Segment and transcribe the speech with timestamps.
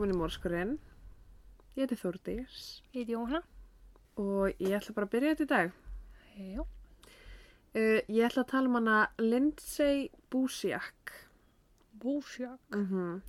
[0.00, 0.70] velkomin í Mórskurinn.
[1.76, 3.42] Ég heiti Þórdís Ég heiti Jóhanna.
[4.16, 5.72] og ég ætla bara að byrja þetta í dag.
[6.40, 6.60] Já.
[7.76, 11.12] Uh, ég ætla að tala um hana Lindsay Busiak.
[12.00, 12.58] Búsjak.
[12.72, 13.20] Mm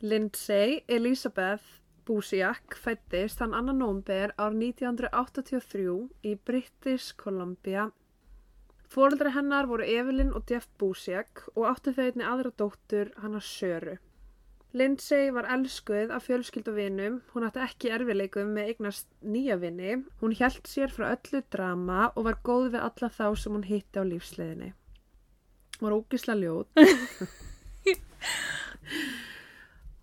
[0.00, 7.90] Lindsay Elizabeth Busiak fættist þann annan nómber ár 1983 í British Columbia.
[8.88, 13.98] Fóreldri hennar voru Evelyn og Jeff Busiak og áttu þau einni aðra dóttur hana Söru.
[14.72, 20.36] Lindsay var elskuð af fjölskyldu vinum, hún átti ekki erfileikum með eignast nýja vini, hún
[20.38, 24.06] hjælt sér frá öllu drama og var góð við alla þá sem hún hitti á
[24.06, 24.70] lífsleiðinni.
[25.80, 26.70] Hún var ógisla ljót.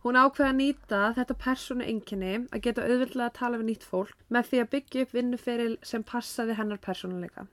[0.08, 4.22] Hún ákveði að nýta þetta persónu einkenni að geta auðvitað að tala við nýtt fólk
[4.32, 7.44] með því að byggja upp vinnuferil sem passaði hennar persónuleika.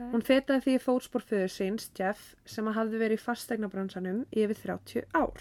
[0.00, 4.60] Hún fetaði því í fótspor föður síns, Jeff, sem hafði verið í fastegnabransanum í yfir
[4.64, 5.40] 30 ár.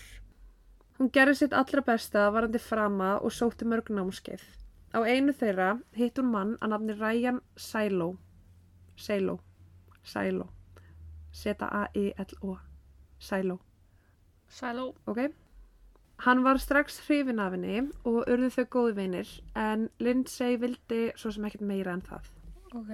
[1.00, 4.44] Hún gerði sitt allra besta varandi frama og sótti mörg námskeið.
[4.92, 8.10] Á einu þeirra hitt hún mann að nafni Ryan Silo.
[9.00, 9.40] Silo.
[10.04, 10.50] Silo.
[11.32, 12.58] Z-A-I-L-O.
[13.20, 13.60] Silo.
[14.50, 14.96] Sæló.
[15.06, 15.30] Ok?
[16.18, 21.32] Hann var strax hrifin af henni og urðu þau góði vinir en Lindsay vildi svo
[21.32, 22.26] sem ekkert meira en það.
[22.76, 22.92] Ok.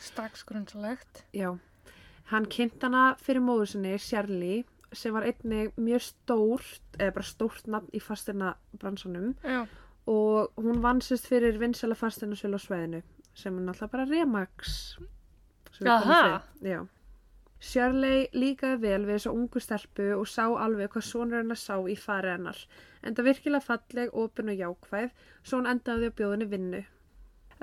[0.00, 1.22] Strax grunnsalegt.
[1.36, 1.52] Já.
[2.32, 7.66] Hann kynnt hana fyrir móður sinni, Shirley, sem var einnig mjög stórt, eða bara stórt
[7.70, 9.66] nafn í fastina bransanum Já.
[10.06, 13.02] og hún vann sérst fyrir vinsala fastina á sveðinu
[13.34, 14.98] sem er náttúrulega bara Remax.
[15.86, 16.42] Aha.
[17.62, 21.94] Shirley líkaði vel við þessu ungu stelpu og sá alveg hvað sonur hennar sá í
[21.98, 22.58] fari hennar.
[23.06, 25.12] En það virkilega falleg, opin og jákvæð,
[25.46, 26.82] svo hún endaði á bjóðinni vinnu.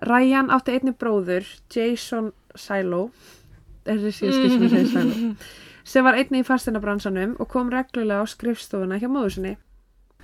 [0.08, 3.10] Ryan átti einni bróður, Jason Silo,
[3.84, 5.34] þessi síðan skil sem ég segi Silo,
[5.90, 9.56] sem var einni í fastinabransanum og kom reglulega á skrifstofuna hjá móður sinni.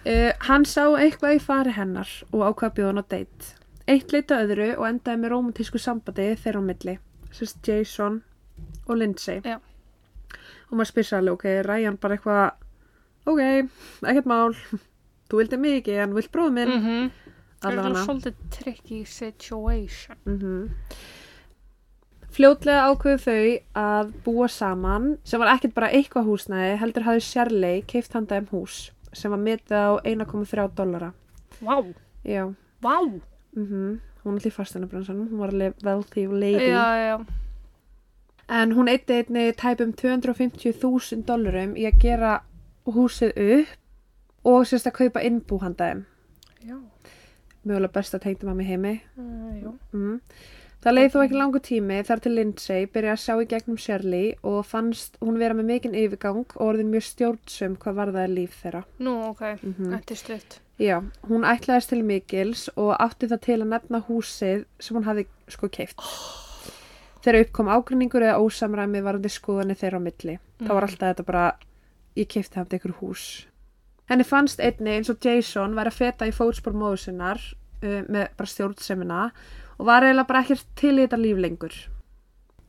[0.05, 3.47] Uh, hann sá eitthvað í fari hennar og ákvað bjóðan á deitt.
[3.89, 6.95] Eitt leita öðru og endaði með romantísku sambandi þeirra á milli,
[7.33, 8.19] sérst Jason
[8.87, 9.41] og Lindsay.
[9.45, 9.57] Já.
[10.69, 12.45] Og maður spyr sér alveg, ok, Ryan bara eitthvað,
[13.29, 13.41] ok,
[14.09, 14.53] ekkert mál,
[15.29, 16.97] þú vildi mikið en vilt bróðu minn, Mhm.
[17.05, 17.11] Mm
[17.65, 18.01] Það er allavega.
[18.05, 20.17] svolítið tricky situation.
[20.25, 20.69] Mm
[22.35, 27.85] Fljótlega ákveðu þau að búa saman sem var ekkert bara eitthvað húsnæði heldur hafði Shirley
[27.87, 31.13] keift handa um hús sem var metið á 1,3 dollara.
[31.63, 31.77] Vá.
[32.27, 32.51] Já,
[32.83, 32.97] Vá.
[33.55, 36.69] mm hún er til fastanabransanum, hún var alveg wealthy lady.
[36.69, 37.25] Já, já.
[38.49, 42.39] En hún eitti einni tæpum 250.000 dollarum í að gera
[42.85, 46.03] húsið upp og sérst að kaupa innbú handa þeim.
[46.65, 46.77] Já.
[47.65, 48.93] Mjögulega besta tengdum að mig heimi.
[49.17, 49.71] Uh, já.
[49.93, 50.19] Mm.
[50.85, 54.27] Það leið þó ekki langu tími þar til Lindsay byrjaði að sjá í gegnum Shirley
[54.45, 58.83] og fannst hún vera með mikinn yfirgang og orðin mjög stjórnsum hvað varðaði líf þeirra.
[59.01, 59.41] Nú, ok.
[59.63, 59.89] Mhm.
[59.95, 60.59] Þetta er stutt.
[60.77, 65.25] Já, hún ætlaðist til mikils og átti það til að nefna húsið sem hún hafði
[65.49, 65.97] sko keift.
[67.25, 70.37] Þegar uppkom ágrinningur eða ósamræmi varandi skoðanir þeirra á milli.
[70.61, 70.89] Það var Mm.
[70.91, 71.45] alltaf þetta bara,
[72.15, 73.45] ég keifti hafði ykkur hús.
[74.05, 77.41] Henni fannst einni eins og Jason væri að feta í fótspor móðu sinnar
[77.81, 81.75] uh, með bara stjórnsemina og var eiginlega bara ekkert til í þetta líf lengur.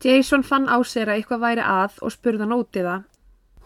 [0.03, 3.05] Jason fann á sér að eitthvað væri að og spurði hann út í það.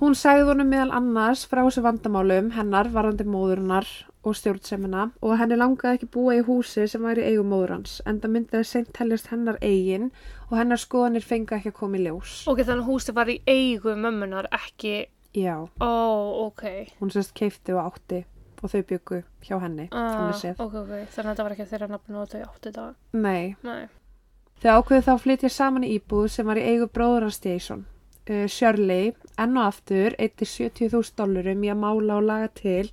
[0.02, 3.86] Hún sagði honum meðal annars frá þessu vandamálum hennar varandi móðurinnar
[4.26, 8.18] og stjórnsemina og henni langaði ekki búa í húsi sem væri eigum móður hans en
[8.22, 10.10] það myndi að seint teljast hennar eigin
[10.50, 12.34] og hennar skoðanir fengi ekki að koma í ljós.
[12.50, 14.96] Ok, þannig að húsið var í eigu mömmunar, ekki...
[15.38, 15.92] Já, Ó,
[16.48, 16.64] ok.
[17.00, 18.26] hún sérst keifti og átti
[18.64, 20.60] og þau byggu hjá henni, Uh, þannig séð.
[20.60, 20.92] ok, ok.
[21.12, 22.96] Þannig að þetta var ekki þeirra nafn og þau áttu þetta.
[23.14, 23.88] Nei, Nei.
[24.62, 27.86] þau ákveðu þá flytja saman í íbúð sem var í eigu bróður hans Jason.
[28.30, 32.92] Uh, Shirley, enn og aftur, eitti 70.000 dollurum í að mála og laga til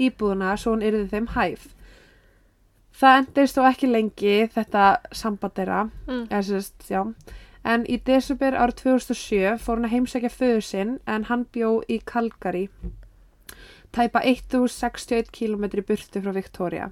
[0.00, 1.68] íbúðuna svo hún yrði þeim hæf.
[3.00, 6.26] Það endist þó ekki lengi þetta samband þeirra, Mm.
[6.42, 7.14] sérst.
[7.64, 12.00] En í desember árið 2007 fór hún að heimsækja föðu sinn en hann bjó í
[12.04, 12.68] Calgary,
[13.94, 16.90] tæpa 1061 km burtu frá Victoria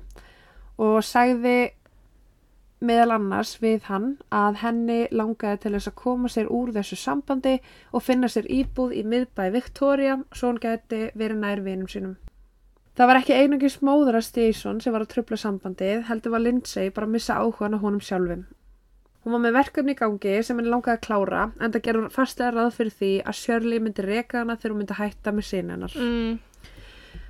[0.78, 1.72] og sagði
[2.78, 7.56] meðal annars við hann að henni langaði til þess að koma sér úr þessu sambandi
[7.90, 12.14] og finna sér íbúð í miðbæ Victoria svo hún geti verið nær vinum sínum.
[12.98, 16.90] Það var ekki einungis móður að Stíson sem var að trubla sambandið, heldur var Lindsay
[16.94, 18.46] bara að missa áhugan á honum sjálfum.
[19.22, 22.54] Hún var með verkefni í gangi sem henni langaði að klára en það gerur fastlega
[22.54, 25.94] ráð fyrir því að Shirley myndi reka hana þegar hún myndi hætta með sín hennar.
[25.98, 26.38] Mm.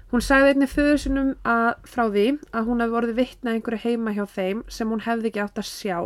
[0.09, 2.27] Hún sagði einnig föður sinum að, frá því
[2.57, 5.69] að hún hefði orðið vittna einhverju heima hjá þeim sem hún hefði ekki átt að
[5.69, 5.99] sjá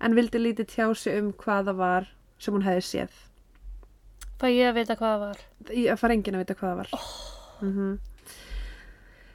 [0.00, 2.08] en vildi lítið tjá sig um hvað það var
[2.42, 3.20] sem hún hefði séð.
[4.42, 5.44] Fæ ég að vita hvað það var?
[5.70, 7.06] Í að fara enginn að vita hvað það var.
[7.62, 7.94] Mm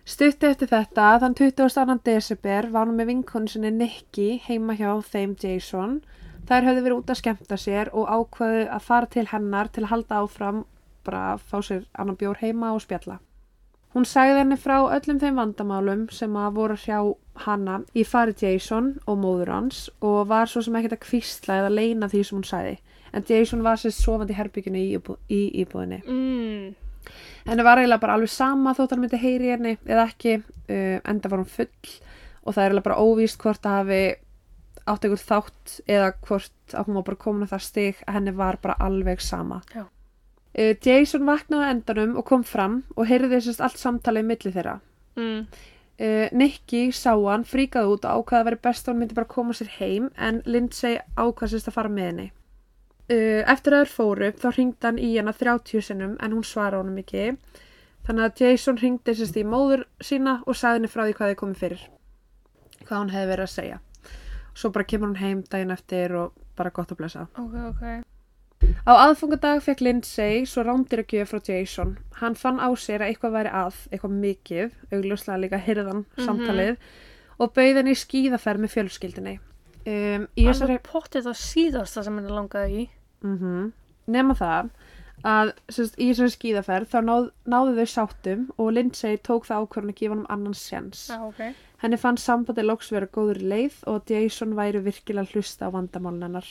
[0.09, 1.95] Stutti eftir þetta, þann 22.
[2.07, 5.99] desember var hún með vinkonu sinni Nikki heima hjá þeim Jason.
[6.49, 9.91] Þær höfðu verið út að skemmta sér og ákvaðu að fara til hennar til að
[9.91, 10.63] halda áfram
[11.05, 13.19] bara að fá sér annan bjór heima og spjalla.
[13.95, 16.99] Hún sagði henni frá öllum þeim vandamálum sem að voru hjá
[17.45, 21.71] hana í fari Jason og móður hans og var svo sem ekkert að kvísla eða
[21.73, 22.75] leina því sem hún sagði.
[23.13, 26.03] En Jason var sér sofandi herbygginu í, íbú, í íbúðinni.
[26.05, 26.75] Mm.
[27.47, 31.31] Henni var eiginlega bara alveg sama þótt hann myndi heyri henni eða ekki, uh, enda
[31.31, 31.95] var hún full
[32.43, 34.01] og það er eiginlega bara óvíst hvort það hafi
[34.89, 38.35] átt einhver þátt eða hvort að hún var bara komin á það stig að henni
[38.37, 39.63] var bara alveg sama.
[39.73, 39.87] Já.
[40.57, 44.79] Uh, Jason vaknaði á endanum og kom fram og heyrði sérst allt samtalið milli þeirra.
[45.19, 45.45] Mm.
[45.99, 49.29] Uh, Nicky sá hann, fríkaði út og ákvaði að veri best að hann myndi bara
[49.29, 52.27] koma sér heim en Lindsay ákvaði sérst að fara með henni.
[53.09, 56.81] Uh, eftir að þeir fóru þá hringdi hann í hana 30 sinnum en hún svara
[56.81, 57.31] honum ekki.
[58.07, 61.41] Þannig að Jason hringdi sérst í móður sína og sagði henni frá því hvað þið
[61.43, 61.87] komið fyrir.
[62.87, 63.81] Hvað hún hefði verið að segja.
[64.57, 67.27] Svo bara kemur hún heim daginn eftir og bara gott að blessa.
[67.37, 67.83] Ok, ok.
[68.87, 71.97] Á aðfungadag fekk Lindsay svo rándir að gjöf frá Jason.
[72.19, 76.25] Hann fann á sér að eitthvað væri að, eitthvað mikið, augljóslega líka hirðan Mhm.
[76.25, 76.77] samtalið
[77.39, 79.39] og bauð henni í skíðaferð með fjölskyldinni.
[79.87, 82.89] Um, þessari Alveg pottið það síðasta sem henni langaði í.
[83.23, 83.71] mm
[84.09, 84.69] nema það
[85.23, 89.91] að sérst, í þessari skíðaferð þá náð, náðu þau sáttum og Lindsay tók það ákvörðan
[89.93, 91.07] að gefa hann annan sjens.
[91.09, 91.55] Já, ok.
[91.83, 96.47] Henni fann sambandi loks vera góður leið og Jason væri virkilega hlusta á vandamálun hennar.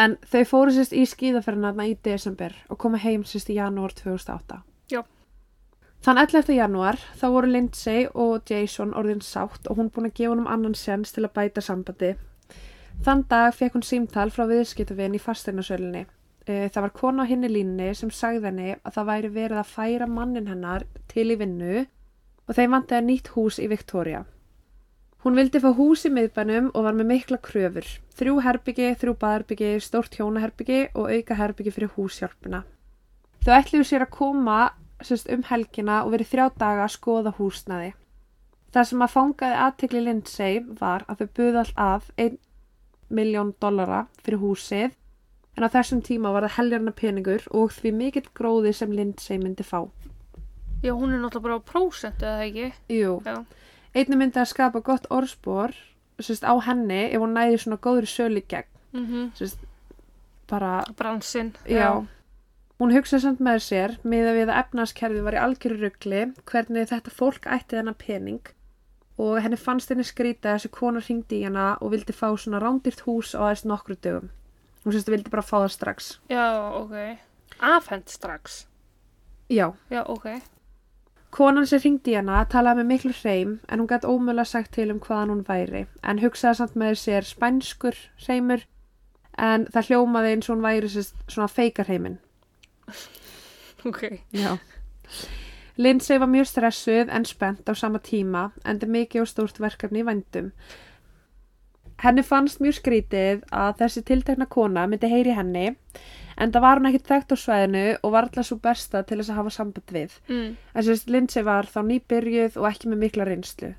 [0.00, 3.92] En þau fóru sérst í skíðaferðina þarna í desember og komu heim sérst í janúar
[3.98, 4.62] 2008.
[4.88, 5.02] Já.
[6.00, 6.54] Þann 11.
[6.56, 10.78] janúar þá voru Lindsay og Jason orðin sátt og hún búin að gefa hann annan
[10.78, 12.14] sjens til að bæta sambandi.
[13.04, 16.06] Þann dag fekk hún símtal frá viðskiptavinn í fasteignasölinni.
[16.48, 20.08] Það var kona á hinni línni sem sagði henni að það væri verið að færa
[20.08, 21.84] mannin hennar til í vinnu
[22.48, 24.24] og þeim vantaði nýtt hús í Victoria.
[25.20, 27.84] Hún vildi fá hús í miðbænum og var með mikla kröfur.
[28.16, 32.62] Þrjú herbyggi, þrjú baðherbyggi, stórt hjónaherbyggi og auka herbyggi fyrir húshjálpuna.
[33.44, 34.60] Þau ætluðu sér að koma
[35.04, 37.92] sérst, um helgina og verið þrjá daga að skoða húsnaði.
[38.72, 42.40] Það sem að fangaði aðtekli Lindsay var að þau buði allt að 1
[43.10, 44.92] miljón dollara fyrir húsið
[45.58, 49.66] en á þessum tíma var það heljarna peningur og því mikill gróði sem Lindsay myndi
[49.66, 49.82] fá.
[50.80, 52.70] Já, hún er náttúrulega bara á prósentu, eða ekki?
[52.88, 53.42] Jú, Já.
[53.94, 55.74] Einnig myndi að skapa gott orðspor
[56.20, 58.68] sérst, á henni ef hún næði svona góður sölu gegn.
[58.92, 59.58] Mm Sérst,
[60.50, 61.54] bara, Bransinn.
[61.66, 62.06] já.
[62.80, 66.88] Hún hugsaði samt með sér með að við að efnarskerfi var í algjöru ruggli hvernig
[66.88, 68.40] þetta fólk ætti þennan pening
[69.20, 73.02] og henni fannst henni skrýta þessi kona hringdi í hana og vildi fá svona rándýrt
[73.04, 74.30] hús á aðeins nokkru dögum.
[74.84, 76.08] Hún sérst vildi bara fá það strax.
[76.32, 76.46] Já,
[76.80, 76.94] ok.
[77.60, 78.66] Afhend strax.
[79.50, 80.40] Já, Já, ok.
[81.30, 84.98] Konan sem ringdi hana talaði með miklu hreim en hún gæti ómögulega sagt til um
[85.04, 88.64] hvaðan hún væri en hugsaði samt með sér spænskur hreimur
[89.38, 92.18] en það hljómaði eins og hún væri svona feikarheimin.
[93.80, 94.02] Ok.
[94.36, 94.58] Já.
[95.76, 100.02] Lindsay var mjög stressuð en spennt á sama tíma en það mikið og stórt verkefni
[100.02, 100.50] í vændum.
[102.04, 105.70] Henni fannst mjög skrítið að þessi tiltekna kona myndi heyri henni
[106.40, 109.32] en það var hún ekkert þekkt á svæðinu og var alltaf svo besta til þess
[109.32, 110.16] að hafa samband við.
[110.30, 110.50] Mm.
[110.74, 113.74] En sérst Lindsay var þá nýbyrjuð og ekki með mikla reynslu.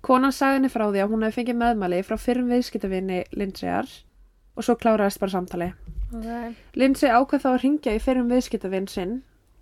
[0.00, 3.90] Konan sagði henni frá því að hún hefði fengið meðmæli frá fyrrum viðskiptavinni Lindsayar
[4.56, 5.72] og svo kláraðist bara samtali.
[6.10, 6.30] Ok.
[6.80, 9.18] Lindsay ákvað þá að ringja í fyrrum viðskiptavinn sinn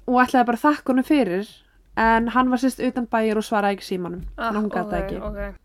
[0.07, 1.51] og ætlaði bara að þakka honum fyrir
[1.99, 4.23] en hann var sérst utan bæjar og svaraði ekki símanum.
[4.39, 5.19] Ah, en hún gæti ok, ekki.
[5.27, 5.59] Ok.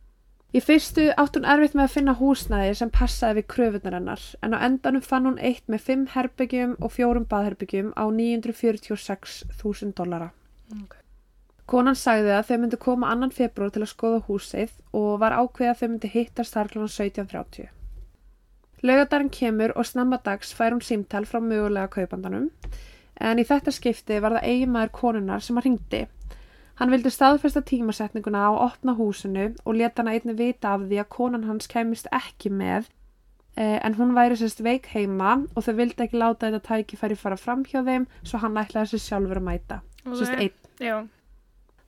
[0.53, 4.53] Í fyrstu átt hún erfitt með að finna húsnæði sem passaði við kröfunar hennar en
[4.53, 10.29] á endanum fann hún eitt með fimm herbyggjum og fjórum baðherbyggjum á 946.000 dollara.
[10.77, 10.99] Ok.
[11.65, 15.71] Konan sagði að þau myndi koma annan februar til að skoða húsið og var ákveðið
[15.71, 16.85] að þau myndi hittast þar kl.
[16.85, 17.71] 17.30.
[18.83, 22.49] Laugardarinn kemur og snemma dags fær hún símtal frá mögulega kaupandanum
[23.23, 26.01] en í þetta skipti var það eiginmaður konunar sem að ringdi.
[26.79, 31.11] Hann vildi staðfesta tímasetninguna á opna húsinu og leta hana einni vita af því að
[31.13, 32.87] konan hans kemist ekki með
[33.57, 37.37] eh, en hún væri sérst veik heima og þau vildi ekki láta þetta tækifæri fara
[37.37, 39.81] fram hjá þeim svo hann ætlaði sér sjálfur að mæta.
[40.05, 40.17] Ok.
[40.17, 40.57] Sérst einn.
[40.81, 40.97] Já.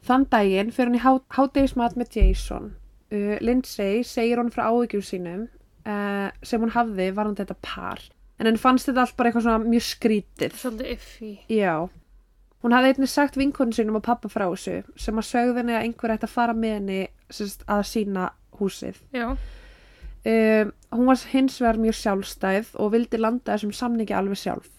[0.06, 2.74] Þann daginn fyrir hann í há, hádegismat með Jason.
[3.14, 5.48] Uh, Lindsay segir hann frá áhyggjum sínum
[5.90, 8.06] uh, sem hún hafði varðan þetta par.
[8.38, 10.58] En henni fannst þetta allt bara eitthvað svona mjög skrítið.
[10.62, 11.32] Svolítið iffi.
[11.50, 11.88] Já.
[12.66, 15.84] Hún hafði einnig sagt vinkonu sínum og pappa frá þessu sem að sögðu henni að
[15.86, 18.98] einhver ætti að fara með henni sérst, að sína húsið.
[19.14, 19.36] Já.
[20.26, 24.72] Um, hún var hins vegar mjög sjálfstæð og vildi landa þessum samningi alveg sjálf.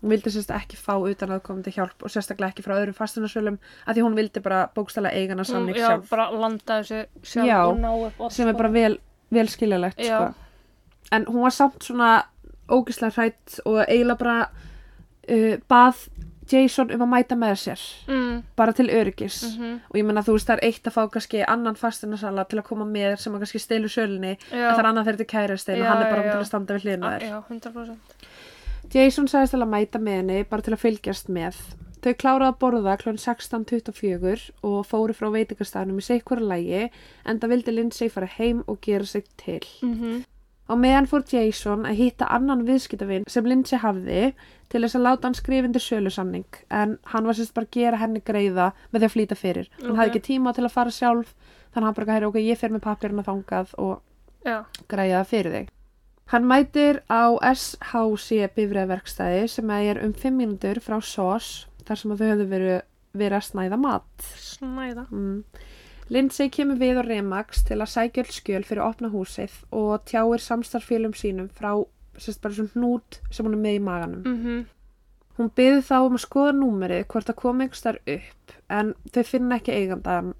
[0.00, 3.56] hún vildi sérst ekki fá utan að komandi hjálp og sérstaklega ekki frá öðrum fastunarsölum
[3.86, 7.60] að því hún vildi bara bókstala eigana samning já, sjálf bara landa þessu sjálf Já,
[7.64, 8.98] og ná upp allt sem er bara vel,
[9.32, 10.18] vel skiljalegt Já.
[10.20, 10.74] sko.
[11.16, 12.10] en hún var samt svona
[12.68, 16.04] ógislega hrætt og eiginlega bara uh, bað
[16.50, 20.36] Jason um að mæta með sér mm, bara til öryggis mm og ég menna þú
[20.36, 23.44] veist það er eitt að fá kannski annan fastunarsala til að koma með sem að
[23.44, 24.68] kannski stelur sölunni Já.
[24.68, 26.40] en það er annað þegar þetta er kærastinn og Já, hann er bara já, til
[26.40, 28.16] að standa við hliðina á þér Já, 100%
[28.94, 31.56] Jason sagðist til að mæta með henni bara til að fylgjast með.
[32.04, 33.16] Þau kláraði að borða kl.
[33.18, 36.84] 16.24 og fóru frá veitingastæðnum í sikkvara lægi
[37.26, 39.62] en það vildi Lindsay fara heim og gera sig til.
[39.82, 40.22] mm
[40.66, 44.32] Á meðan fór Jason að hitta annan viðskiptavinn sem Lindsay hafði
[44.68, 46.44] til þess að láta hann skrifindir sölusamning
[46.74, 49.68] en hann var sérst bara að gera henni greiða með því að flýta fyrir.
[49.80, 49.96] Hann Ok.
[50.00, 51.34] hafði ekki tíma til að fara sjálf
[51.70, 54.02] þannig að hann bara hægir ok, ég fer með pappirinn að þangað og
[54.46, 55.68] Já, græja það fyrir þig.
[56.26, 57.22] Hann mætir á
[57.54, 62.80] SHC bifræðverkstæði sem er um 5 mínútur frá SOS þar sem þau höfðu verið,
[63.14, 64.26] verið að snæða mat.
[64.34, 65.44] snæða Mm.
[66.12, 70.04] Lindsay kemur við á Remax til að sækja öll skjöl fyrir að opna húsið og
[70.06, 71.72] tjáir samstarfélum sínum frá
[72.16, 74.22] sérst bara svona hnút sem hún er með í maganum.
[74.24, 74.64] mm
[75.36, 79.24] Hún byði þá um að skoða númerið hvort það kom einhvers þar upp en þau
[79.28, 80.30] finna ekki eigandan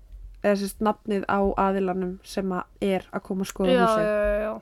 [0.41, 4.07] eða sérst nafnið á aðilanum sem að er að koma að skoða Já, húsið.
[4.07, 4.55] já, já, já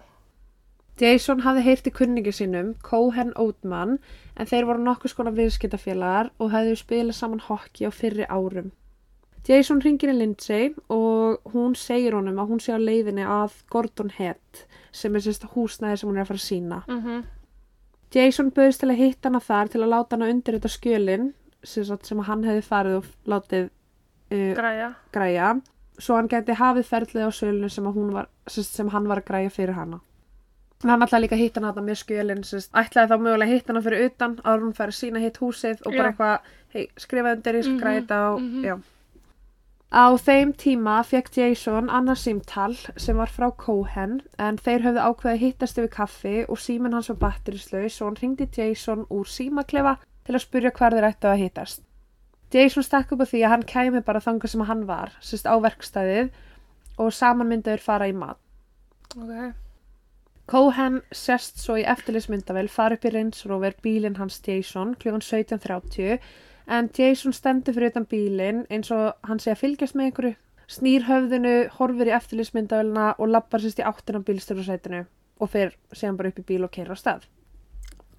[1.04, 3.96] Jason hafði heyrt í kunningi sínum, Cohen Oatman,
[4.38, 8.68] en þeir voru nokkuð skona viðskiptafélagar og hefðu spilað saman hokki á fyrri árum.
[9.44, 14.10] Jason ringir í Lindsay og hún segir honum að hún sé á leiðinni að Gordon
[14.16, 16.82] Head, sem er sérst húsnæði sem hún er að fara að sína.
[16.88, 17.24] mm
[18.14, 21.32] Jason bauðist til að hitta hana þar til að láta hana undir þetta skjölin
[21.66, 23.64] sem, hann hefði farið og látið
[24.30, 25.48] uh, Græja græja,
[25.98, 29.28] svo hann geti hafið ferlið á sölunum sem, að var, sem, sem hann var að
[29.32, 30.00] græja fyrir hana.
[30.84, 33.72] Hann ætlaði líka að hitta hana þarna með skjölin, sérst, ætlaði þá mögulega að hitta
[33.72, 36.10] hana fyrir utan en hún færi að sína hitt húsið og bara Já.
[36.12, 38.64] eitthvað, hei, skrifa undir, ég skal Mhm, græja þetta og, mhm.
[38.64, 38.76] já.
[39.92, 45.34] Á þeim tíma fekk Jason annað símtal sem var frá Cohen en þeir höfðu ákveðið
[45.34, 49.96] að hittast yfir kaffi og síminn hans var batterislaus og hann ringdi Jason úr símaklefa
[50.26, 51.84] til að spurja hvar þeir ættu að hittast.
[52.54, 55.54] Jason stakk upp á því að hann kæmi bara þangað sem hann var, sérst á
[55.58, 56.32] verkstæðið
[56.98, 58.40] og saman myndaður fara í mat.
[59.14, 59.54] Ok
[60.50, 65.16] Cohen sest svo í eftirlismyndavel fara upp í Range Rover bílinn hans Jason kl.
[65.16, 66.18] 17.30
[66.66, 70.35] en Jason stendur fyrir utan bílinn eins og hann sé að fylgjast með einhverju
[70.71, 75.04] snýr höfðinu, horfir í eftirlismyndavelna og lappar sérst í áttina á bílstjórasætinu
[75.40, 77.26] og fer síðan bara upp í bíl og keira á stað.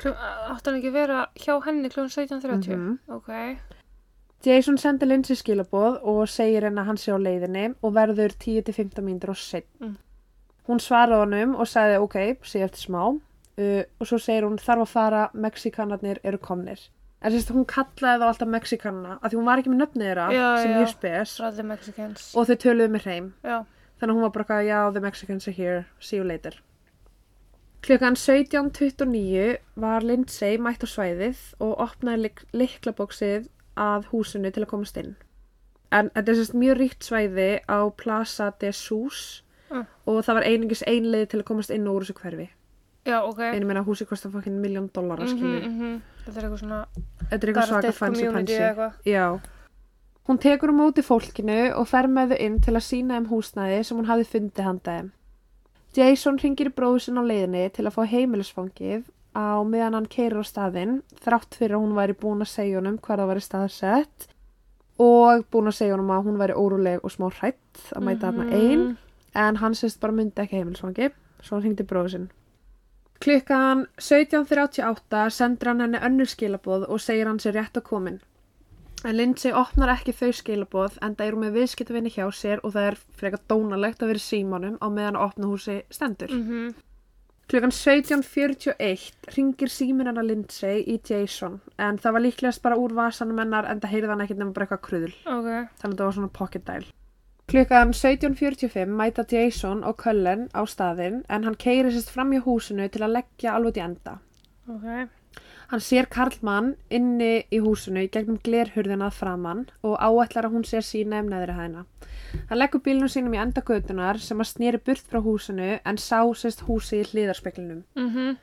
[0.04, 2.06] Hann ekki vera hjá henni kl.
[2.12, 2.76] 17.30?
[2.76, 3.00] Mhm.
[3.08, 3.32] Ok
[4.46, 9.02] Jason sendir Lindsay skilaboð og segir henni að hann sé á leiðinni og verður 10-15
[9.02, 9.66] mínútur og sinn.
[9.80, 9.96] Mm.
[10.68, 14.86] Hún svaraði honum og sagði ok, sé eftir smá uh, og svo segir hún þarf
[14.86, 16.80] að fara, Mexikanarnir eru komnir.
[17.26, 20.26] En sérst hún kallaði þá alltaf Mexikanana af því hún var ekki með nöfnið þeirra
[20.36, 21.32] Já, sem mjög spes
[22.38, 23.32] og þau töluðu með hreim.
[23.44, 23.58] Já
[23.96, 26.58] Þannig að hún var bara eitthvað, já, the Mexicans are here, see you later.
[27.86, 33.48] Klukkan 17.29 var Lindsay mætt á svæðið og opnaði lik liklabóksið
[33.80, 35.16] að húsinu til að komast inn.
[35.96, 39.86] En þetta er sérst mjög ríkt svæði á Plaza de Sus Mm.
[40.06, 42.50] og það var einingis einleið til að komast inn úr þessu hverfi.
[43.06, 45.70] Já, ok Einu meina húsi kostar fokkin miljón dollara, Mhm, skilju.
[45.70, 46.02] mhm.
[46.26, 46.86] Þetta er eitthvað svona
[47.30, 48.94] Þetta er eitthvað svaka fancy eitthvað.
[49.06, 49.40] Já.
[50.28, 53.84] Hún tekur á móti fólkinu og fer með þau inn til að sína um húsnæði
[53.86, 55.12] sem hún hafi fundið handa þeim.
[55.96, 59.04] Jason ringir í bróðu sinn á leiðinni til að fá heimilisfangið
[59.36, 62.98] á meðan hann keirir á staðinn þrátt fyrir að hún væri búin að segja honum
[62.98, 64.28] hvar það væri staðsett
[65.00, 68.36] og búin að segja honum að hún væri óruleg og smá hrætt að mæta Mhm.
[68.36, 68.98] þarna einn
[69.36, 71.12] en hann sérst bara myndi ekki heimilisfangi
[71.44, 72.30] svo hann hringdi bróðu sinn.
[73.24, 78.18] Klukkan 17.38 sendir hann henni önnur skilaboð og segir hann sér rétt að komin.
[79.06, 82.90] En Lindsay opnar ekki þau skilaboð en það eru með viðskiptavinni hjá sér og það
[82.90, 86.34] er frekar dónalegt að vera í símanum á meðan að opna húsi stendur.
[86.34, 86.76] Mhm.
[87.46, 93.38] Klukkan 17.41 ringir símin hennar Lindsay í Jason en það var líklegast bara úr vasanum
[93.38, 95.14] hennar en það heyrði hann ekkert nema bara eitthvað kruðl.
[95.30, 95.50] Ok
[95.82, 96.86] Þannig að það var svona pocket dial.
[97.46, 102.88] Klukkan 17.45 mæta Jason og Cullen á staðinn en hann keiri sérst fram í húsinu
[102.90, 104.18] til að leggja alveg í enda.
[104.66, 105.12] Ok
[105.72, 110.86] Hann sér Karlmann inni í húsinu í gegnum glerhurðina framann og áætlar að hún sér
[110.86, 111.86] sína um neðri hæðina.
[112.50, 116.20] Hann leggur bílnum sínum í enda götunar sem að snýri burt frá húsinu en sá
[116.38, 117.82] sérst húsi í hliðarspeklinum.
[117.98, 118.38] Mhm.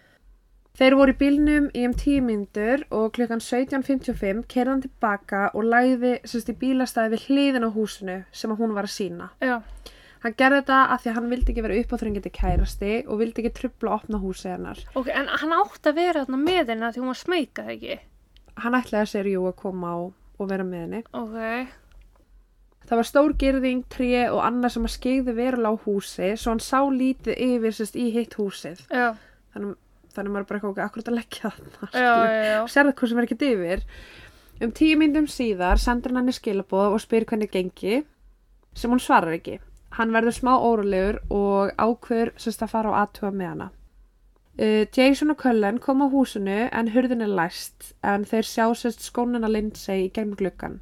[0.78, 5.66] Þeir voru í bílnum í um tíu myndur og klukkan 17.55 kerði hann tilbaka og
[5.68, 9.32] læði sérst í bílastæði við hliðin á húsinu sem að hún var að sína.
[9.42, 9.60] Já
[10.22, 13.50] Hann gerði þetta af því að hann vildi ekki vera uppáþrengandi kærasti og vildi ekki
[13.56, 14.82] trubla að opna húsið hennar.
[14.94, 17.96] Ok, en hann átti að vera þarna með henni að því hún var smeykað ekki
[18.60, 21.02] hann ætlaði sér jú að koma og, og vera með henni.
[21.16, 21.78] Ok.
[22.82, 26.62] Það var stór girðing, tré og annað sem að skeiði verulega á húsi svo hann
[26.64, 28.82] sá lítið yfir sérst í hitt húsið.
[28.90, 29.14] Já,
[29.54, 29.76] Þannig,
[30.14, 31.52] þannig maður bara ekki akkurat að leggja
[31.96, 32.62] já.
[32.70, 33.84] Sérðu hvað sem er ekki yfir.
[34.62, 38.02] Um tíu myndum síðar sendur hann henni skilabóð og spyr hvernig gengi
[38.78, 39.58] sem hún svarar ekki.
[39.96, 43.68] Hann verður smá órulegur og ákveður sérst að fara á aðtuga með hana.
[44.52, 49.04] Uh, Jason og Cullen kom á húsinu en hurðin er læst en þeir sjá sérst
[49.04, 50.80] skónuna Lindsay í gegnum gluggan.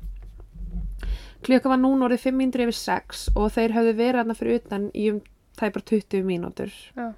[1.47, 4.89] Klukka var núna orðið 5 mindur yfir 6 og þeir höfðu verið hana fyrir utan
[4.93, 5.21] í um
[5.57, 6.75] tæpar 20 mínútur.
[6.97, 7.15] Já.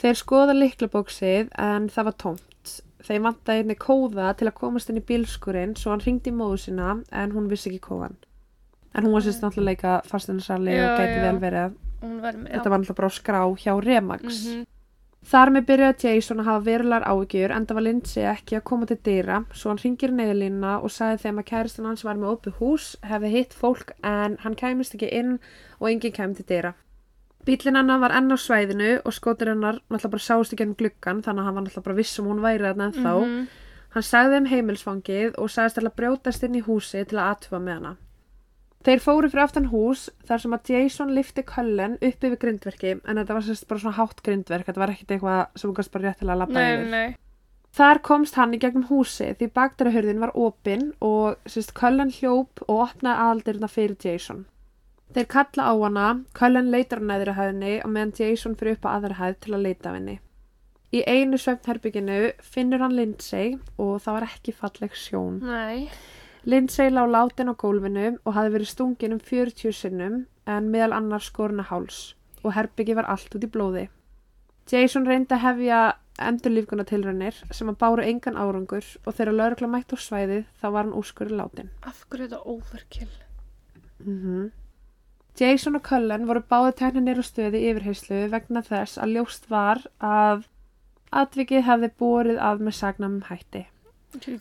[0.00, 2.72] Þeir skoða liklabóksið en það var tómt.
[3.04, 6.58] Þeir vantaði einni kóða til að komast inn í bílskurinn svo hann ringdi í móðu
[6.64, 8.16] sína en hún vissi ekki kóðan.
[8.94, 13.00] En hún var sérst náttúrulega leika fasteinarsali og gæti vel verið að þetta var náttúrulega
[13.00, 14.44] bara skrá hjá Remax.
[14.48, 14.66] Mhm.
[15.30, 18.86] Þar með byrjaði Jason að hafa verulegar áhyggjur en það var Lindsay ekki að koma
[18.88, 22.54] til dyra svo hann ringir neyðlínuna og sagði þeim að kæristan hans var með opið
[22.56, 25.34] hús, hefði hitt fólk en hann kæmist ekki inn
[25.78, 26.72] og enginn kæmi til dyra.
[27.48, 31.22] Bílinn hennar var enn á svæðinu og skótur hennar náttúrulega bara sást ekki ennum gluggan
[31.24, 33.14] þannig að hann var náttúrulega bara viss um hún væri þarna ennþá.
[33.24, 33.48] Mhm.
[33.90, 37.60] Hann sagði þeim heimilsfangið og sagðist til að brjótast inn í húsi til að athuga
[37.64, 37.96] með hana.
[38.80, 43.18] Þeir fóru fyrir aftan hús þar sem að Jason lifti Cullen upp yfir grindverki en
[43.20, 46.06] þetta var sérst bara svona hátt grindverk, þetta var ekkert eitthvað sem hún gæst bara
[46.06, 47.18] réttilega að labba Nei, yfir.
[47.76, 52.86] Þar komst hann í gegnum húsi því bakdærahurðin var opin og sérst Cullen hljóp og
[52.86, 54.46] opnaði aðaldirna fyrir Jason.
[55.10, 58.94] Þeir kalla á hana, Cullen leitar á neðri hæðinni og meðan Jason fyrir upp á
[58.94, 60.20] aðra hæð til að leita af henni.
[60.94, 65.40] Í einu svefnherbygginu finnur hann Lindsay og það var ekki falleg sjón.
[65.42, 65.88] Nei.
[66.46, 71.26] Lindsay lá látin á gólfinu og hafði verið stungin um 40 sinnum en meðal annars
[71.30, 73.88] skorna háls og herbyggi var allt út í blóði.
[74.70, 75.80] Jason reyndi að hefja
[76.22, 80.84] endurlífguna tilraunir sem að báru engan árangur og þegar laurugla mætt á svæðið þá var
[80.84, 81.74] hann úrskurði látin.
[81.82, 83.12] Af hverju er þetta overkill?
[84.06, 84.50] Mm
[85.38, 90.46] Jason og Cullen voru báði tekninir á stöði yfirheyslu vegna þess að ljóst var að
[91.10, 93.66] atvikið hefði borið að með sagnamum hætti.
[94.10, 94.38] Þú,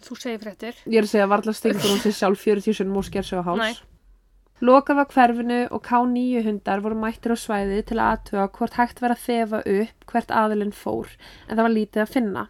[0.00, 0.78] þú segir fréttir.
[0.88, 3.44] Ég er að segja varla stingur hún sér sjálf 40 sinni múr sker sig á
[3.44, 3.60] háls.
[3.60, 3.92] Nei.
[4.64, 9.02] Lokað var hverfinu og K9 hundar voru mættir á svæði til að aðtuga hvort hægt
[9.02, 11.10] var að þefa upp hvert aðilinn fór
[11.48, 12.44] en það var lítið að finna.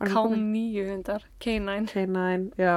[0.00, 0.40] Var það komið?
[0.40, 1.26] K9 hundar.
[1.44, 1.92] K9.
[1.92, 2.74] K9, já.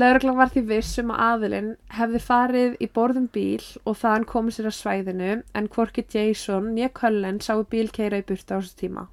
[0.00, 4.56] Lauruglan var því viss um að aðilinn hefði farið í borðum bíl og þaðan komið
[4.56, 8.78] sér að svæðinu en hvorki Jason nýja Cullen sáu bíl keira í burta á þessu
[8.80, 9.08] tíma.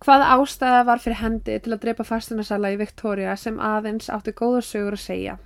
[0.00, 4.62] Hvaða ástæða var fyrir hendi til að drepa fastunarsala í Victoria sem aðeins átti góða
[4.64, 5.38] sögur að segja?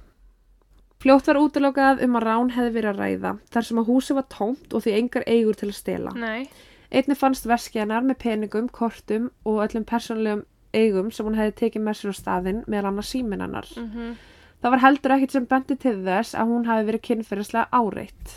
[1.03, 4.29] Fljótt var útilokað um að rán hefði verið að ræða þar sem að húsi var
[4.33, 6.15] tómt og því engar eigur til að stela.
[6.17, 6.47] Nei.
[6.95, 11.85] Einni fannst veski hennar með peningum, kortum og öllum persónlegum eigum sem hún hefði tekið
[11.87, 13.69] með sér á staðinn meðal annars síminn hennar.
[13.77, 14.17] Mm
[14.65, 18.31] Það var heldur ekkert sem bendi til þess að hún hafi verið kynferðislega áreitt.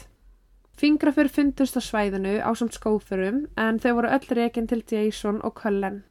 [0.76, 5.56] Fingrafur fundust á svæðinu á samt skófurum en þau voru öll rekin til Jason og
[5.62, 6.04] Cullen.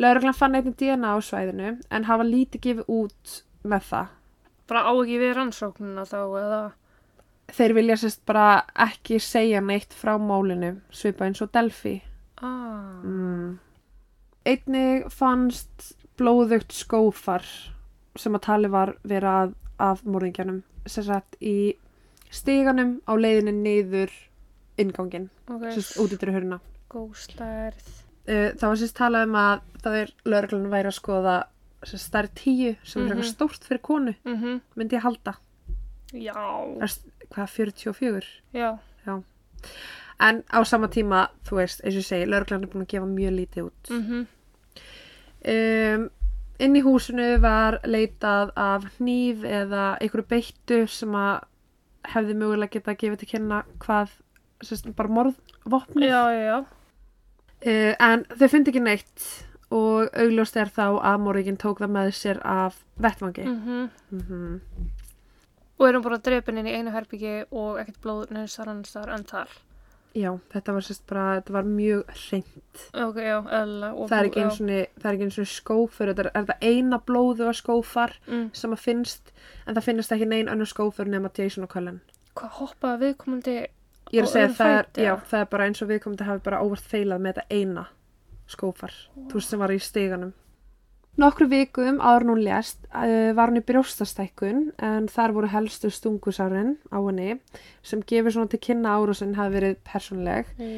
[0.00, 4.06] Lauruglan fann einnig DNA á svæðinu en hafa lítið gefið út með það.
[4.72, 6.62] Bara á ekki við rannsóknina þá eða...
[7.52, 11.98] Þeir vilja sérst bara ekki segja neitt frá málinu, svipa eins og Delphi.
[12.40, 13.04] Ah.
[13.04, 13.58] Mm.
[14.48, 17.44] Einnig fannst blóðugt skófar
[18.18, 21.74] sem að tali var vera að, af morðingjanum sem sagt í
[22.32, 24.10] stíganum á leiðinni niður
[24.80, 25.68] ingangin, Ok.
[25.76, 26.58] sérst út yfir hörna.
[26.90, 27.86] Góðslærð.
[28.26, 31.36] Uh, það var sérst talað um að það er lögreglun væri að skoða
[31.82, 33.12] sérst stærri tíu sem er Mhm.
[33.18, 34.60] eitthvað stórt fyrir konu, Mhm.
[34.76, 35.36] myndi ég halda.
[36.12, 36.34] Já.
[36.82, 36.90] Er
[37.30, 38.26] hvað, 44?
[38.52, 38.78] Já.
[40.22, 43.08] En á sama tíma, þú veist, eins og ég segi, lögreglan er búin að gefa
[43.10, 43.90] mjög lítið út.
[43.90, 44.26] Mhm.
[45.52, 46.10] Um,
[46.62, 51.40] inn í húsinu var leitað af hníf eða einhverju beittu sem að
[52.12, 54.12] hefði mögulega geta að gefa til kynna hvað,
[54.62, 55.08] sérst, bara
[56.38, 56.56] já.
[57.62, 59.26] Uh, en þau fundi ekki neitt
[59.72, 63.46] og augljóst er þá að morðingin tók það með sér af vettvangi.
[63.46, 63.90] Mhm.
[64.10, 64.60] Mm
[65.80, 69.08] Og erum bara drepin inn í einu herbyggi og ekkert blóð neins þar annars þar
[69.16, 69.48] en þar.
[70.14, 72.80] Já, þetta var sérst bara, þetta var mjög hreint.
[73.00, 73.88] Ok, já, eðla.
[74.10, 78.50] Það er ekki eins og skófur, þetta er, það eina blóðu að skófar Mm.
[78.52, 79.32] sem að finnst,
[79.66, 82.00] en það finnst ekki neinn önnur skófur nema Jason og Cullen.
[82.36, 83.56] Hvað hoppaði viðkomandi
[84.12, 85.24] Ég er á að segja öðrum það er, fæti, já, eða?
[85.32, 87.86] það er bara eins og viðkomandi hafi bara óvart feilað með þetta eina
[88.52, 88.92] skófar,
[89.28, 90.32] þú veist sem var í stiganum.
[91.20, 96.70] Nokkru vikum áður hún lést uh, var hún í brjóstastækkun en þar voru helstu stungusárin
[96.88, 97.34] á henni
[97.84, 100.70] sem gefur svona til kynna árásin hafi verið persónleg Já.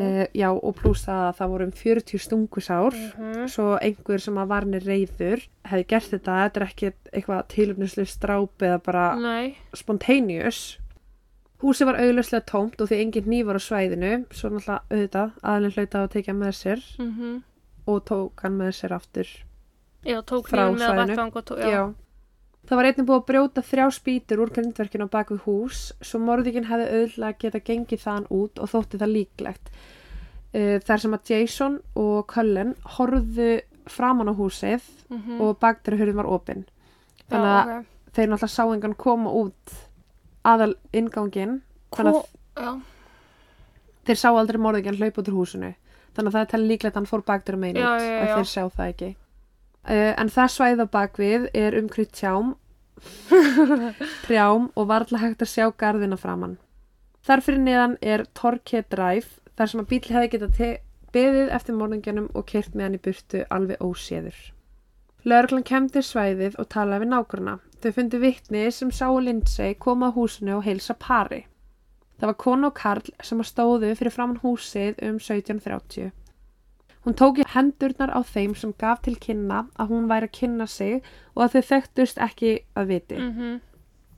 [0.00, 3.44] uh, já og pluss að það voru um 40 stungusár Mhm.
[3.52, 8.56] svo einhver sem að varni reyður hefði gert þetta, þetta er ekki eitthvað tilumnislu stráp
[8.64, 9.56] eða bara Nei.
[9.74, 10.78] spontaneous
[11.60, 16.02] Húsið var auglöslega tómt og því engin nývar á svæðinu svo náttúrulega auðvitað aðalinn hlauta
[16.04, 17.42] að tekja með sér Mm
[17.86, 19.28] og tók hann með sér aftur
[20.06, 21.70] Já, tók nýjum með vettvang og tók, Já.
[21.74, 21.84] já.
[22.66, 26.66] Það var einnig búið að brjóta þrjá spýtur úr grindverkinu á baku hús svo morðingin
[26.66, 29.70] hefði auðvitað geta gengið þaðan út og þótti það líklegt.
[30.50, 33.50] Uh, þar sem að Jason og Cullen horfðu
[33.86, 36.64] framan á húsið Mm og bakdurhurðin var opinn.
[37.30, 37.86] Þannig að já, ok.
[38.16, 39.74] þeir náttúrulega sá engan koma út
[40.42, 41.62] aðal ingangin
[41.94, 42.80] þannig að Já,
[44.06, 45.74] þeir sá aldrei morðingin hlaupa út úr húsinu.
[46.16, 48.34] Þannig að það er líklegt að hann fór út já, að já.
[48.34, 49.16] þeir sjá það ekki.
[49.86, 52.56] Uh, en það svæð á bakvið er umkrytt tjám
[54.26, 56.56] trjám og varla hægt að sjá garðina framann.
[57.26, 60.60] Þar fyrir neðan er Torque Drive þar sem að bíl hefði getað
[61.14, 64.38] beðið eftir morgungjönum og kert með hann í burtu alveg óséður.
[65.26, 67.56] Lörglan kemdi svæðið og talaði við nágruna.
[67.82, 71.44] Þau fundi vittni sem sáu Lindsay koma á húsinu og heilsa pari.
[72.20, 76.12] Það var konu og karl sem að stóðu fyrir framann húsið um 1730.
[77.06, 80.66] Hún tók í hendurnar á þeim sem gaf til kynna að hún væri að kynna
[80.66, 81.04] sig
[81.36, 83.16] og að þau þekktust ekki að viti.
[83.16, 83.60] mhm.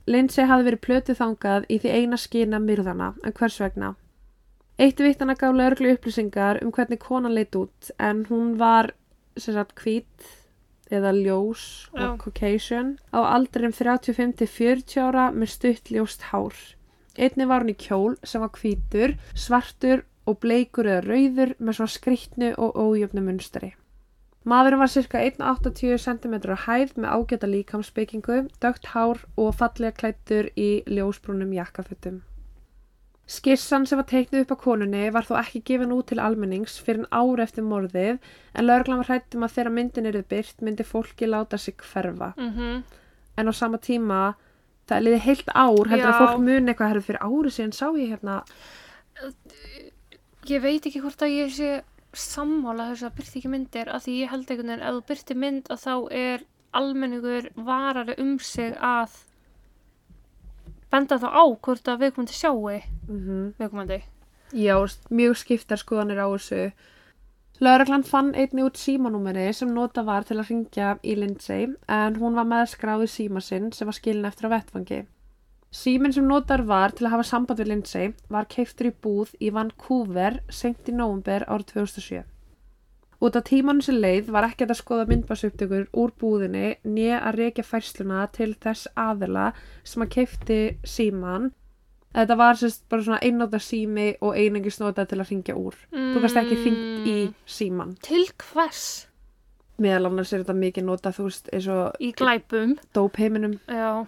[0.09, 3.91] Lindsay hafði verið plötuð þangað í því eina skina myrðana, en hvers vegna?
[4.79, 8.89] Eitt vittana gaf lögreglu upplýsingar um hvernig konan leit út, en hún var
[9.37, 10.25] sem sagt hvít
[10.89, 16.55] eða ljós og Caucasian á aldrinum 35-40 ára með stutt ljóst hár.
[17.19, 21.95] Einni var hún í kjól sem var hvítur, svartur og bleikur eða rauður með svona
[21.97, 23.73] skrýtnu og ójöfnu munstri.
[24.47, 30.47] Maðurinn var cirka 1,80 cm á hæð með ágæta líkamsbyggingu, dögt hár og fallega klættur
[30.55, 32.21] í ljósbrúnum jakkafötum.
[33.29, 37.03] Skissan sem var teiknuð upp á konunni var þó ekki gefin út til almennings fyrir
[37.03, 41.29] en ári eftir morðið en lögreglan var hrættum að þegar myndin er byrt myndi fólki
[41.29, 42.33] láta sig hverfa.
[42.37, 42.83] Mhm.
[43.37, 44.35] En á sama tíma,
[44.87, 46.21] það liðið heilt ár, heldur að Já.
[46.25, 48.43] fólk muni eitthvað herrið fyrir ári síðan sá ég hérna.
[50.49, 51.71] Ég veit ekki hvort að ég sé
[52.17, 55.35] sammála þess að byrti ekki myndir að því ég held einhvern veginn ef þú byrti
[55.37, 56.45] mynd að þá er
[56.79, 59.17] almenningur varari um sig að
[60.89, 62.65] benda þá á hvort að viðkomandi sjáu
[63.09, 63.99] Mm viðkomandi.
[64.57, 64.75] Já,
[65.13, 66.71] mjög skiptar skoðanir á þessu.
[67.61, 72.33] Lögreglan fann einni út símanúmeri sem nota var til að ringja í Lindsay en hún
[72.33, 75.03] var með skráði síma sinn sem var skilin eftir á vettfangi.
[75.69, 79.51] Síminn sem notar var til að hafa samband við Lindsay var keiftur í búð í
[79.53, 82.23] Vancouver seint í nóvumber árið 2007.
[83.19, 87.65] Út af tímanu sem leið var ekkert að skoða myndbasupptökur úr búðinni nýja að reykja
[87.67, 89.49] færsluna til þess aðila
[89.83, 91.49] sem að keifti síman
[92.09, 95.75] Þetta var sérst bara svona einnóta sími og einengis notað til að ringja úr.
[95.93, 97.91] Þú gast ekki hringt í síman.
[98.01, 98.85] Til hvers?
[99.77, 102.73] Meðal annars er þetta mikið notað, þú veist, eins og Í glæpum.
[102.97, 103.59] dópheiminum.
[103.69, 104.07] Já.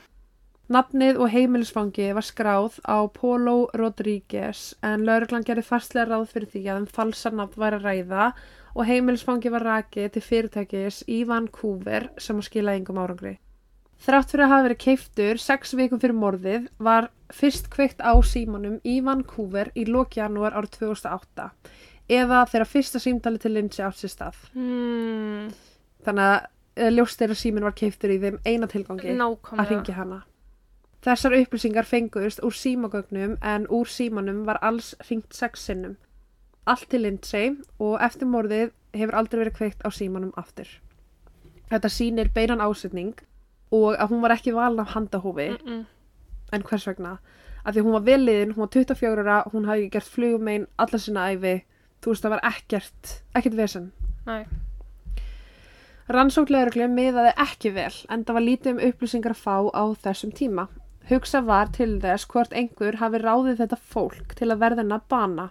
[0.72, 6.62] Nafnið og heimilisfangi var skráð á Polo Rodríguez en lauruglan gerði fastlega ráð fyrir því
[6.72, 8.28] að um falsar nafn væri að ræða
[8.72, 13.34] og heimilisfangi var rakið til fyrirtækis í Vancouver sem að skila engum árangri.
[14.00, 18.80] Þrátt fyrir að hafa verið keiftur sex vikum fyrir morðið var fyrst kveikt á símanum
[18.88, 21.52] í Vancouver í lók janúar árið 2008
[22.22, 24.40] eða þegar fyrsta símtali til Lindsay átt sér stað.
[24.56, 25.52] Hmm.
[26.08, 26.42] Þannig að
[26.80, 29.72] eh, ljóst er að símin var keiftur í þeim eina tilgangi að Nákvæmlega.
[29.76, 30.24] ringja hana.
[31.02, 35.96] Þessar upplýsingar fengust úr símagögnum en úr símanum var alls ringt sex sinnum.
[36.70, 40.68] Allt til Lindsay og eftir morðið hefur aldrei verið kveikt á símanum aftur.
[41.72, 43.16] Þetta sýnir beinan ásetning
[43.72, 45.86] og að hún var ekki valin af handahófi Mm -mm.
[46.52, 47.18] en hvers vegna?
[47.66, 51.32] Af því hún var veliðin, hún var 24 ára, hún ekki gert flugumein alla sinna
[51.32, 51.64] æfi,
[52.02, 53.92] þú veist það var ekkert, ekkert vesen.
[54.26, 54.46] Nei.
[56.10, 60.68] Rannsóknlauruglu miðaði ekki vel en það var lítið um upplýsingar að fá á þessum tíma.
[61.10, 65.48] Hugsa var til þess hvort einhver hafi ráðið þetta fólk til að verða hennar bana.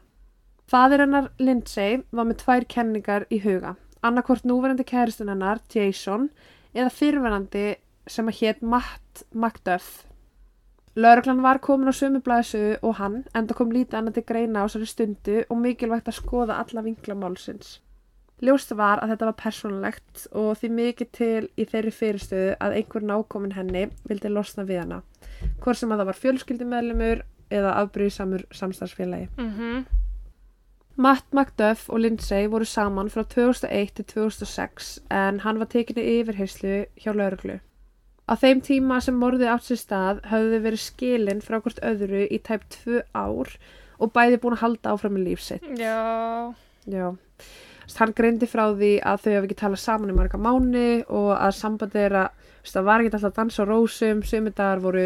[0.70, 3.74] Fadir hennar Lindsay var með tvær kenningar í huga.
[4.06, 6.30] Annarkvort núverandi kæristun hennar, Jason,
[6.72, 7.66] eða fyrverandi
[8.06, 10.04] sem að hétt Matt McDuff.
[10.94, 14.66] Lauruglan var komin á sömu blæsu og hann enda kom lítið annað til greina á
[14.66, 17.78] þessari stundu og mikilvægt að skoða alla vinkla málsins.
[18.40, 23.04] Ljóst var að þetta var persónulegt og því mikið til í þeirri fyrirstöðu að einhver
[23.04, 25.00] nákomin henni vildi losna við hana.
[25.60, 29.28] Hvort sem að það var fjölskyldumæðlumur eða afbrýðsamur samstarfsfélagi.
[29.36, 29.82] Mm
[31.00, 36.74] Matt McDuff og Lindsay voru saman frá 2001 til 2006 en hann var tekinni yfirheyslu
[37.00, 37.56] hjá lauruglu.
[38.28, 42.38] Á þeim tíma sem morðið átt sér stað höfðu verið skilin frá hvort öðru í
[42.44, 43.54] tæp tvö ár
[43.98, 45.64] og bæði búin að halda áfram með lífsitt.
[45.80, 46.52] Já,
[46.84, 47.16] Já.
[47.98, 51.56] Hann greindi frá því að þau hafi ekki talað saman í marga mánu og að
[51.58, 52.22] sambandi þeirra,
[52.62, 55.04] þess, það var ekki alltaf að dansa á rósum, sumi dagar voru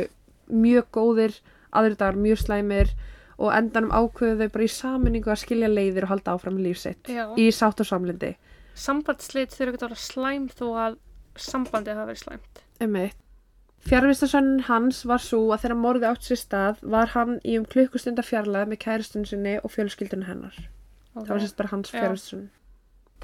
[0.53, 1.38] mjög góðir,
[1.75, 2.92] aðri dagar mjög slæmir
[3.38, 7.11] og endanum ákveðu þau bara í saminningu að skilja leiðir og halda áfram með lífsitt
[7.11, 7.25] já.
[7.35, 8.35] í sátt og samlindi.
[8.79, 10.97] Sambandsleit þurfa ekki að vera slæm þó að
[11.38, 12.64] sambandið hafa verið slæmt.
[12.83, 13.20] Einmitt.
[13.85, 18.25] Fjárvistasönnin hans var svo að þegar morðið átt sér stað var hann í um klukkustunda
[18.25, 20.57] fjarlæð með kæristun sinni og fjölskyldun hennar.
[21.12, 21.27] Okay.
[21.27, 22.38] Það var sérst bara hans Já.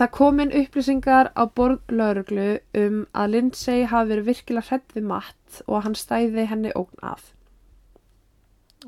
[0.00, 2.44] Það kom inn upplýsingar á borð lauruglu
[2.80, 7.02] um að Lindsay hafi verið virkilega hrædd við Matt og að hann stæði henni ógn
[7.04, 7.26] að.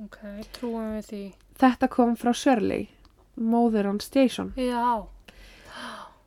[0.01, 0.17] Ok,
[0.57, 1.25] trúum við því.
[1.61, 2.87] Þetta kom frá Shirley,
[3.37, 4.55] móður hans Jason.
[4.57, 5.05] Já,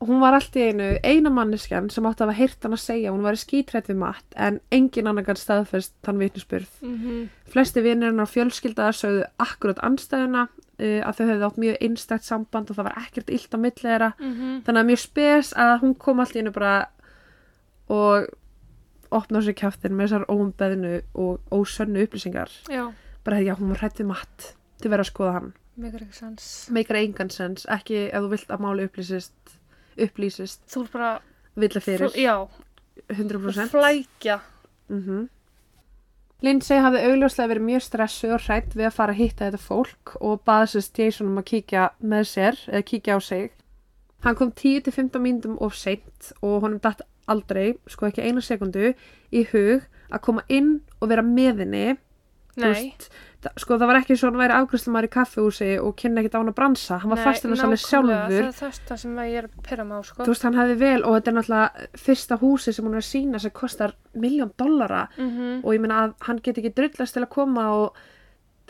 [0.06, 3.10] hún var allt í einu eina manneskjan sem átti að hafa heyrt hann að segja
[3.10, 6.70] að hún var skítrætt við Matt en engin annar gætt staðfest þann vitnisspurð.
[6.86, 10.46] mhm, Flesti vinirinn á fjölskyldaðar sögðu akkurat anstæðuna
[10.80, 13.82] uh, að þau hefðu átt mjög einstætt samband og það var ekkert illt á milli
[13.86, 14.10] þeirra.
[14.20, 16.76] mhm, Þannig að mjög spes að hún kom allt í einu bara
[17.90, 18.28] og
[19.16, 22.50] opna sér kjaftin með þessar óumbeðinu og ósönnu upplýsingar.
[22.70, 22.92] já,
[23.24, 24.52] Bara já, hún var hrætt við Matt.
[24.82, 25.54] Þið verða að skoða hann.
[26.72, 29.56] Meikar engan sens, ekki ef þú vilt að máli upplýsist,
[29.98, 31.10] upplýsist, Þú er bara,
[31.56, 32.48] vilja fyrir, fl- já,
[33.10, 33.72] 100%.
[33.74, 34.40] flækja.
[34.90, 35.30] Mm
[36.46, 40.12] Lindsay hafði augljóslega verið mjög stressuð og hrætt við að fara að hitta þetta fólk
[40.20, 43.48] og baði sérst Jason um að kíkja með sér eða kíkja á sig.
[44.26, 48.94] Hann kom 10-15 mínútum of seint og honum datt aldrei, sko ekki eina sekundu,
[49.34, 51.86] í hug að koma inn og vera með henni.
[52.56, 53.10] Þú Nei, veist,
[53.58, 56.50] sko það var ekki svo hann væri afgriðslumar í kaffehúsi og kynna ekkert á hann
[56.52, 56.98] að bransa.
[57.02, 58.46] Hann var fastin að nákvæmlega, sjálfur.
[59.96, 60.24] Á, sko.
[60.24, 63.10] Þú veist, hann hefði vel og þetta er náttúrulega fyrsta húsi sem hún er að
[63.12, 67.24] sína sem kostar miljón dollara Mhm, og ég meina að hann get ekki drullast til
[67.24, 67.96] að koma og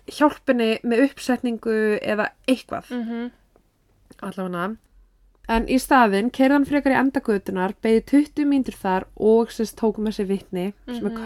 [0.07, 3.31] hjálpinni með uppsetningu eða eitthvað mhm,
[4.21, 4.75] allavega
[5.47, 10.01] en í staðinn keirði hann frekar í endagötunar beigði 20 mínútur þar og sérst tóku
[10.01, 11.23] með sér vitni sem er Mhm.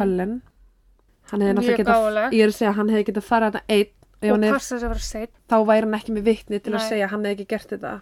[1.29, 2.33] Cullen hann hefði Mjög gáfulegt.
[2.33, 4.83] ég er að segja að hann hefði getað farið þetta einn og Og passa þess
[4.83, 5.33] að vera seitt.
[5.49, 6.89] þá væri hann ekki með vitni til að Nei.
[6.89, 7.93] segja að hann hefði ekki gert þetta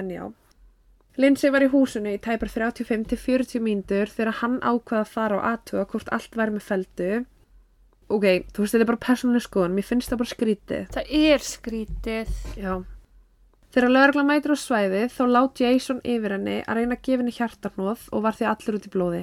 [0.00, 0.22] en já
[1.20, 5.36] Lindsay var í húsinu í tæpar 35 til 40 mínútur þegar hann ákvaða að fara
[5.36, 7.10] og aðtuga hvort allt væri með feldu
[8.08, 11.44] ok, þú veist þetta er bara persónuleg skoðun mér finnst það bara skrítið Það er
[11.44, 12.32] skrítið.
[12.56, 12.72] Já.
[13.72, 17.36] Þegar lögregla mætir á svæði þá látt Jason yfir henni að reyna að gefa henni
[17.36, 19.22] hjartarnóð og var því allur út í blóði.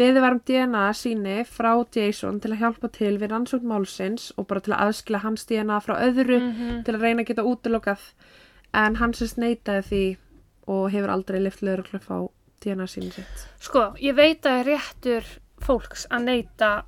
[0.00, 4.46] Beði var um DNA síni frá Jason til að hjálpa til við rannsókn málsins og
[4.48, 6.84] bara til að aðskila hans DNA frá öðru Mhm.
[6.86, 8.00] til að reyna að geta útilokað
[8.74, 10.16] en hann sérst neitaði því
[10.68, 12.30] og hefur aldrei lift lögreglu að fá
[12.64, 13.46] DNA síni sitt.
[13.60, 15.24] Sko, ég veit að er réttur
[15.60, 16.82] fólks að neyta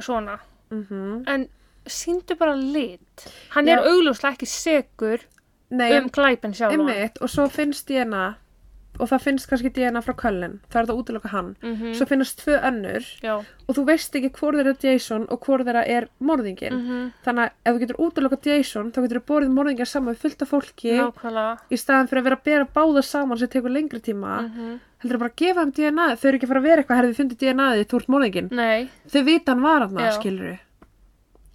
[0.00, 0.38] svona,
[0.70, 1.48] Mm en
[1.86, 3.26] síndu bara lit.
[3.50, 3.78] Hann Já.
[3.78, 5.20] er augljóslega ekki segur
[5.70, 6.72] Nei, um glæpin sjálf.
[6.72, 8.36] einmitt og svo finnst DNA
[9.00, 11.48] og það finnst kannski DNA frá Cullen, það er þetta að útiloka hann.
[11.62, 13.34] Mm Svo finnast tvö önnur Já.
[13.68, 16.72] og þú veist ekki hvort þeirra er Jason og hvort þeirra er morðingin.
[16.78, 20.22] Mm Þannig að ef þú getur útilokað Jason þá getur þú borðið morðingin saman við
[20.24, 21.58] fullt af fólki Nákvæmlega.
[21.70, 24.40] í staðan fyrir að vera að bera báða saman sem tekur lengri tíma.
[24.48, 26.98] Mm Heldur bara að gefa þeim DNA, þau eru ekki að fara að vera eitthvað
[27.02, 28.46] herðið fundið DNA-ið, þú ert morðingin.
[28.56, 30.12] Nei, Þau vita hann var Já.
[30.16, 30.58] skilur við.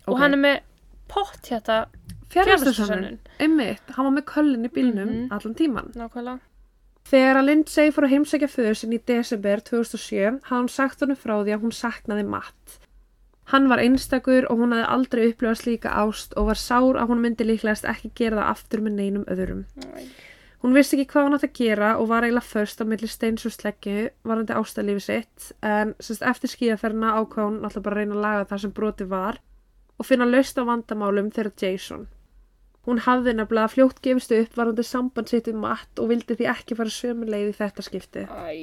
[0.05, 0.59] og hann er með
[1.07, 1.85] pott hérna,
[2.29, 3.17] fjárhastasönnun.
[3.39, 5.31] Hann var með köllin í bílnum Mhm.
[5.31, 5.89] allan tíman.
[5.95, 6.39] nákvæmlega.
[7.09, 11.17] Þegar að Lindsay fór að heimsækja föður sinn í desember 2007 hafði hún sagt honum
[11.17, 12.75] frá því að hún saknaði Matt.
[13.49, 17.23] Hann var einstakur og hún hafði aldrei upplifað slíka ást og var sár að hún
[17.23, 19.63] myndi líklegast ekki gera það aftur með neinum öðrum.
[20.61, 23.47] Hún vissi ekki hvað hún átt að gera og var eiginlega först á milli steins
[23.49, 28.19] og sleggju varandi ástalífi sitt en semst, eftir skíðaferna ákvað hún alltaf bara að reyna
[28.19, 29.41] að laga það sem broti var
[29.97, 32.05] og finna laust á vandamálum þegar Jason.
[32.87, 36.77] Hún hafði nefnilega fljótt gefist upp varandi samband sitt við Matt og vildi því ekki
[36.79, 38.23] fara sömu leið í þetta skipti.
[38.25, 38.55] Æ,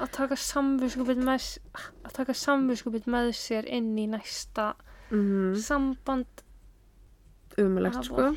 [0.00, 1.42] að taka samviskupið með,
[3.12, 4.72] með sér inn í næsta
[5.10, 6.42] Mm samband.
[7.58, 8.32] Umulegt sko.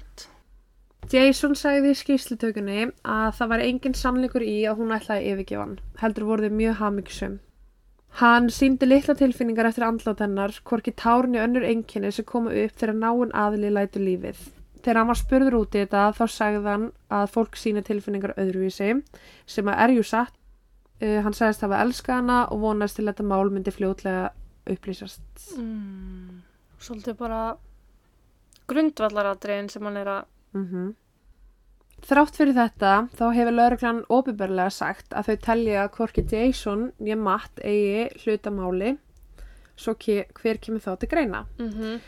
[1.12, 5.66] Jason sagði í skýrslutökunni að það var engin sannleikur í að hún ætlaði að yfirgefa
[5.66, 5.80] hann.
[6.00, 7.40] Heldur voru þau mjög hamingsum.
[8.20, 12.98] Hann síndi litla tilfinningar eftir andlát hennar, hvorki tárni önnur einkenni sem koma upp þegar
[12.98, 14.42] náinn aðli lætu lífið.
[14.82, 18.92] Þegar hann var spurður út í þetta þá sagði hann að fólk síni tilfinningar öðruvísi
[19.46, 20.36] sem að er jú satt.
[21.02, 24.28] Uh, hann sagðist hafa elskað hana og vonast til að þetta mál myndi fljótlega
[24.70, 25.24] upplýsast.
[25.58, 26.44] Mm,
[26.78, 27.42] svolítið bara
[28.70, 30.96] grundvallaratriðin sem hann er að Mm
[32.02, 37.18] Þrátt fyrir þetta þá hefur lauruglan óbyrberlega sagt að þau telja að hvorki Jason nýja
[37.20, 38.96] Matt eigi hlutamáli
[39.80, 41.46] svo hver kemur þá til greina.
[41.60, 42.02] Mhm.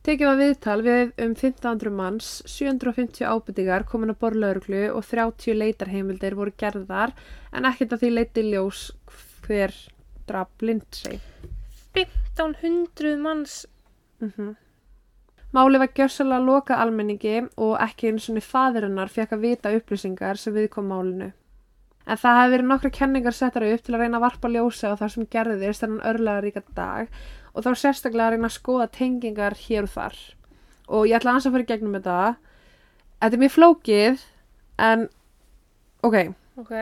[0.00, 6.38] Tekið var viðtal við um 1500 manns, 750 ábyrtingar komin að borlauruglu og 30 leitarheimildir
[6.38, 7.12] voru gerðar
[7.52, 8.86] en ekkert að því leiti ljós
[9.44, 9.74] hver
[10.26, 11.20] draf Lindsay.
[11.92, 13.66] 1500 manns
[14.20, 14.56] Mm
[15.50, 20.54] Málið var gjörsalega loka almenningi og ekki eins og fæðirinnar fekk að vita upplýsingar sem
[20.54, 21.32] viðkom málinu.
[22.06, 24.98] En það hefði verið nokkra kenningar settar upp til að reyna að varpa ljósa á
[25.00, 27.10] það sem gerðist þennan örlega ríka dag
[27.50, 30.16] og þá sérstaklega að reyna að skoða tengingar hér og þar.
[30.86, 32.18] Og ég ætla að fara í gegnum þetta.
[33.20, 34.24] Þetta er mjög flókið
[34.86, 35.06] en
[36.06, 36.16] ok,
[36.60, 36.74] Ok.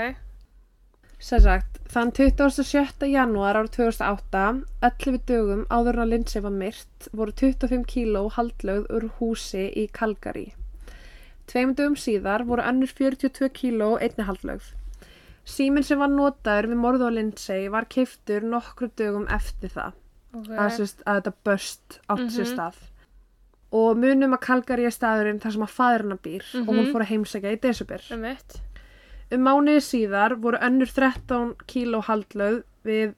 [1.18, 3.09] Sem sagt, þann 27.
[3.11, 4.42] janúar árið 2008,
[4.87, 9.88] 11 dögum áður en að Lindsay var myrt, voru 25 kíló haldlögð úr húsi í
[9.90, 10.52] Calgary.
[11.50, 14.70] Tveim dögum síðar voru önnur 42 kíló einni haldlögð.
[15.48, 19.92] Síminn sem var notaður við morðu á Lindsay var keiftur nokkru dögum eftir það,
[20.37, 20.48] Ok.
[20.54, 22.52] að, sérst, að þetta börst átt sér Mhm.
[22.54, 22.74] stað.
[23.72, 26.92] Og munum að Calgary er staðurinn þar sem að faðurina býr og hún Mhm.
[26.92, 28.12] fór að heimsækja í desubir.
[28.12, 28.61] Um eitt.
[29.35, 33.11] Um mánuði síðar voru önnur 13 kíló haldlöð við,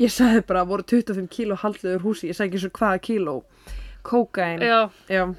[0.00, 3.34] ég sagði bara voru 25 kíló haldlöð úr húsi, ég sagði ekki svo hvaða kíló,
[4.08, 4.62] kókain.
[4.64, 4.78] Já.
[5.12, 5.26] Já.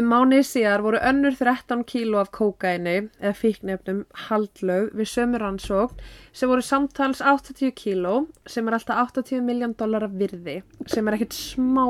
[0.00, 5.98] um mánuði síðar voru önnur 13 kíló af kókaini eða fíknefnum haldlöð við sömu rannsókn
[6.32, 8.14] sem voru samtals 80 kíló
[8.48, 11.84] sem er alltaf 80 miljón dólar af virði sem er ekkert smá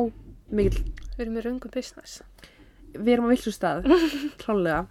[0.51, 0.81] mikil,
[1.15, 2.23] Við erum í röngum business.
[2.97, 3.85] við erum á villu stað,
[4.43, 4.87] klálega.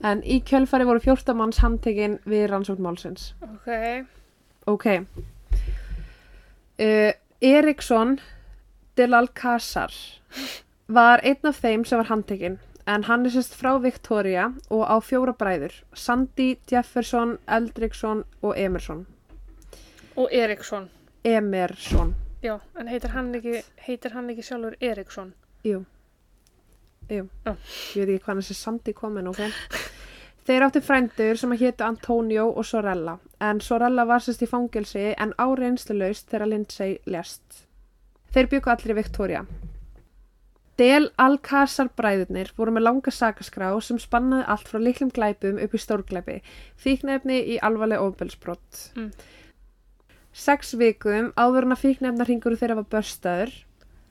[0.00, 3.32] En í kjölfari voru 14 manns handtekinn við rannsókn málsins.
[3.44, 4.06] Ok.
[4.70, 4.86] Ok.
[6.80, 8.18] Uh, Eriksson
[8.96, 9.92] del Alcázar
[10.86, 12.58] var einn af þeim sem var handtekinn
[12.90, 19.06] en hann er sérst frá Victoria og á fjóra bræður Sandy, Jefferson, Eldriksson og Emerson
[20.16, 20.90] Og Eriksson.
[21.24, 25.34] Emerson Já, en heitir hann ekki, heitir hann ekki sjálfur Eriksson?
[25.64, 25.84] Jú
[27.10, 27.54] Jú, Já.
[27.98, 29.40] ég veit ekki hvað þessi Sandy komin, ok
[30.46, 35.10] Þeir áttu frændur sem að hétu Antonio og Sorella en Sorella var sérst í fangelsi
[35.12, 37.66] en áreinslulegst þegar Lindsay lest.
[38.34, 39.44] Þeir byggu allir í Victoria.
[40.80, 45.80] Del Alcázar bræðurnir voru með langa sakaskrá sem spannaði allt frá litlum glæpum upp í
[45.82, 46.36] stórglæpi,
[46.80, 48.84] fíknefni í alvarleg ofbelsbrott.
[48.96, 49.10] Mm.
[50.32, 53.52] Sex vikum áður en að fíknefnarhingur þeirra var börstaður,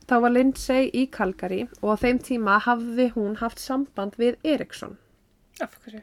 [0.10, 4.98] þá var Lindsay í Calgary og á þeim tíma hafði hún haft samband við Eriksson.
[5.62, 6.02] Af hverju?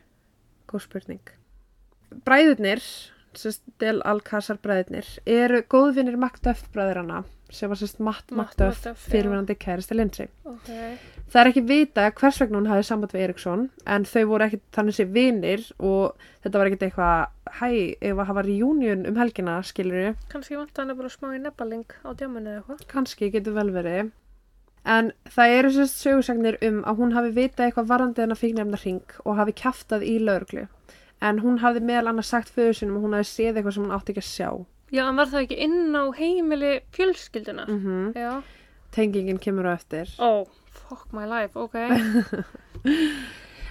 [0.71, 1.33] Góð spurning.
[2.27, 2.83] Bræðurnir,
[3.37, 8.95] sérst Del Alcázar bræðurnir, eru góðvinnir Macduff bræðurana sem var sérst Matt já.
[9.07, 10.31] fyrirverandi kæristi Lindsay.
[10.45, 10.71] Ok.
[11.27, 14.61] Það er ekki vita hvers vegna hún hafði samband við Eriksson en þau voru ekki
[14.77, 19.57] þannig sé vinir og þetta var ekkit eitthvað hæ, ef að hafa reunion um helgina
[19.67, 22.87] skilur Kannski vant hann bara smá í nebbaling á djáminu eða eitthvað.
[22.93, 24.13] kannski getur vel verið
[24.87, 29.17] en það eru sérst sögursagnir um að hún hafi vitað eitthvað varandi þennan fíknefna hring
[29.25, 30.69] og hafi kjaftað í lögreglu
[31.27, 33.97] en hún hafi meðal annars sagt föður sinum að hún hafi séð eitthvað sem hún
[33.99, 34.51] átti ekki að sjá
[34.95, 37.65] Já, en var það ekki inn á heimili fjölskylduna?
[37.67, 38.31] mm Já.
[38.97, 40.09] Tengingin kemur á eftir.
[40.19, 40.47] Ó,
[40.89, 41.77] fuck my life, ok.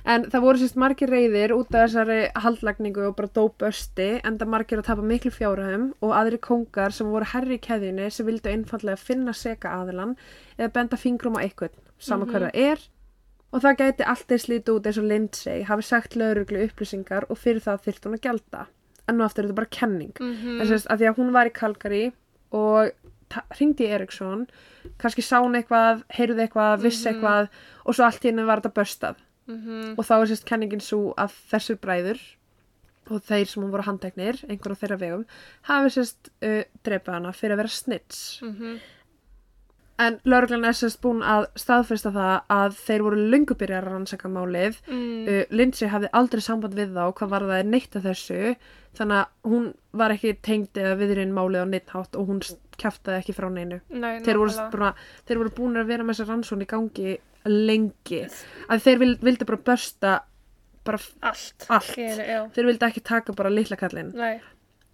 [0.06, 4.52] en það voru sérst margir reyðir út af þessari haldlagningu og bara dópösti en það
[4.54, 8.52] margir að tapa miklu fjárhæðum og aðri kongar sem voru herri í keðjunni sem vildu
[8.52, 10.14] einfallega finna seka aðilan
[10.60, 12.32] eða benda fingrum á eitthvað sama Mhm.
[12.32, 12.80] hver það er.
[13.54, 17.38] Og það gæti allt eins lítið út eins og Lindsay hafi sagt lauruglu upplýsingar og
[17.40, 18.66] fyrir það þyrfti hún að gjalda.
[19.08, 20.14] En nú aftur er þetta bara kenning.
[20.20, 22.12] Mm en sérst að því að hún var í Calgary
[22.52, 22.92] og
[23.60, 24.48] ringdi Eriksson
[25.02, 27.16] kannski sá hún eitthvað, heyrði eitthvað vissi Mhm.
[27.16, 27.50] eitthvað
[27.86, 29.16] og svo allt í henni var þetta börstað
[29.48, 29.96] -hmm.
[29.98, 32.20] og þá er sérst kenningin svo að þessir bræður
[33.12, 35.26] og þeir sem hún voru handteknir, einhver á þeirra vegum
[35.64, 38.80] hafi sérst uh, drepað hana fyrir að vera snitts Mm
[40.02, 44.32] en lauruglan er sérst búin að staðfesta það að þeir voru löngu byrjar að rannsaka
[44.32, 45.28] málið mm.
[45.30, 48.42] uh, Lindsay hafði aldrei samband við þá hvað var það neitt af þessu
[48.96, 52.44] þannig að hún var ekki tengd eða viðrinn málið á neitt hátt og hún
[52.80, 54.92] kæftaði ekki frá neinu Nei, þeir voru, bara,
[55.28, 57.18] þeir voru búin að vera með þessa rannsón í gangi
[57.48, 60.16] lengi að þeir vild, vildi bara börsta
[60.86, 61.66] bara Allt.
[61.70, 61.96] allt.
[61.98, 62.42] Já.
[62.54, 64.42] þeir vildi ekki taka bara litla kallinn Nei.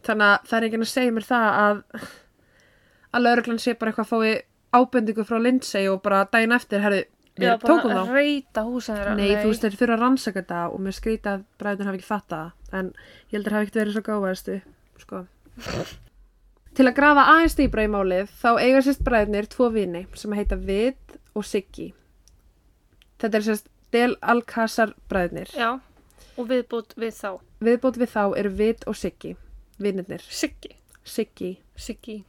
[0.05, 1.81] þannig að það er ekki að segja mér það að
[3.11, 7.01] að lauruglan sé bara eitthvað að fái ábendingu frá Lindsay og bara daginn eftir herri,
[7.39, 9.15] Já, við tókum þá reyta húsin þeirra.
[9.15, 12.07] Nei, þú veist, þeir þurfa að rannsaka þetta og mér skrýta að bræðin hafi ekki
[12.07, 12.91] fattað það, en
[13.31, 14.57] ég heldur hafi ekkert verið svo gáðastu,
[15.01, 15.21] sko.
[16.77, 20.55] Til að grafa aðeins dýbra í málið, þá eiga sérst bræðinir tvo vini sem heita
[20.55, 21.91] Vid og Siggi.
[23.19, 25.51] þetta er sérst Del Alcázar bræðnir.
[25.51, 25.81] Já,
[26.39, 27.31] og viðbútt við þá.
[27.59, 29.35] Viðbót við þá eru Vit og Siggi,
[29.83, 30.77] vinnirnir, Siggi.
[31.03, 31.57] Siggi.
[31.75, 32.21] Siggi.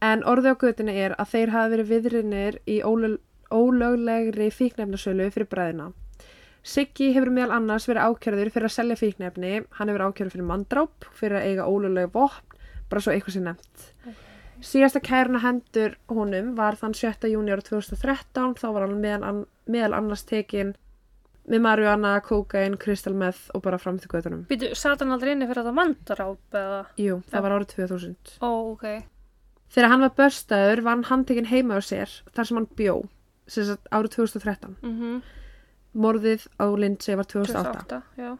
[0.00, 3.18] En orðið á götunni er að þeir hafa verið viðrinnir í ólög,
[3.52, 5.90] ólöglegri fíknefnasölu fyrir bræðina.
[6.62, 11.06] Siggi hefur meðal annars verið ákjörður fyrir að selja fíknefni, hann hefur ákjörður fyrir mandráp,
[11.16, 12.58] fyrir að eiga ólögleg vopn,
[12.90, 13.86] bara svo eitthvað sem nefnt.
[14.60, 17.30] Síðasta kæruna hendur honum var þann 7.
[17.32, 20.74] júni ára 2013, þá var hann meðal, meðal annars tekin
[21.50, 24.44] með marihuana, kókain, crystal meth og bara fram til göttunum.
[24.50, 26.82] Býtu, satt hann aldrei inni fyrir þetta mandráp eða?
[27.00, 27.44] Jú, það Já.
[27.46, 28.36] var árið 2000.
[28.44, 28.86] Ó, ok.
[29.70, 32.96] Þegar hann var börstaður var hann handtekinn heima á sér þar sem hann bjó,
[33.46, 34.76] sem sagt árið 2013.
[34.82, 35.20] Mm
[35.90, 37.70] Morðið á Lindsay var 2008.
[37.90, 38.30] 2008, já.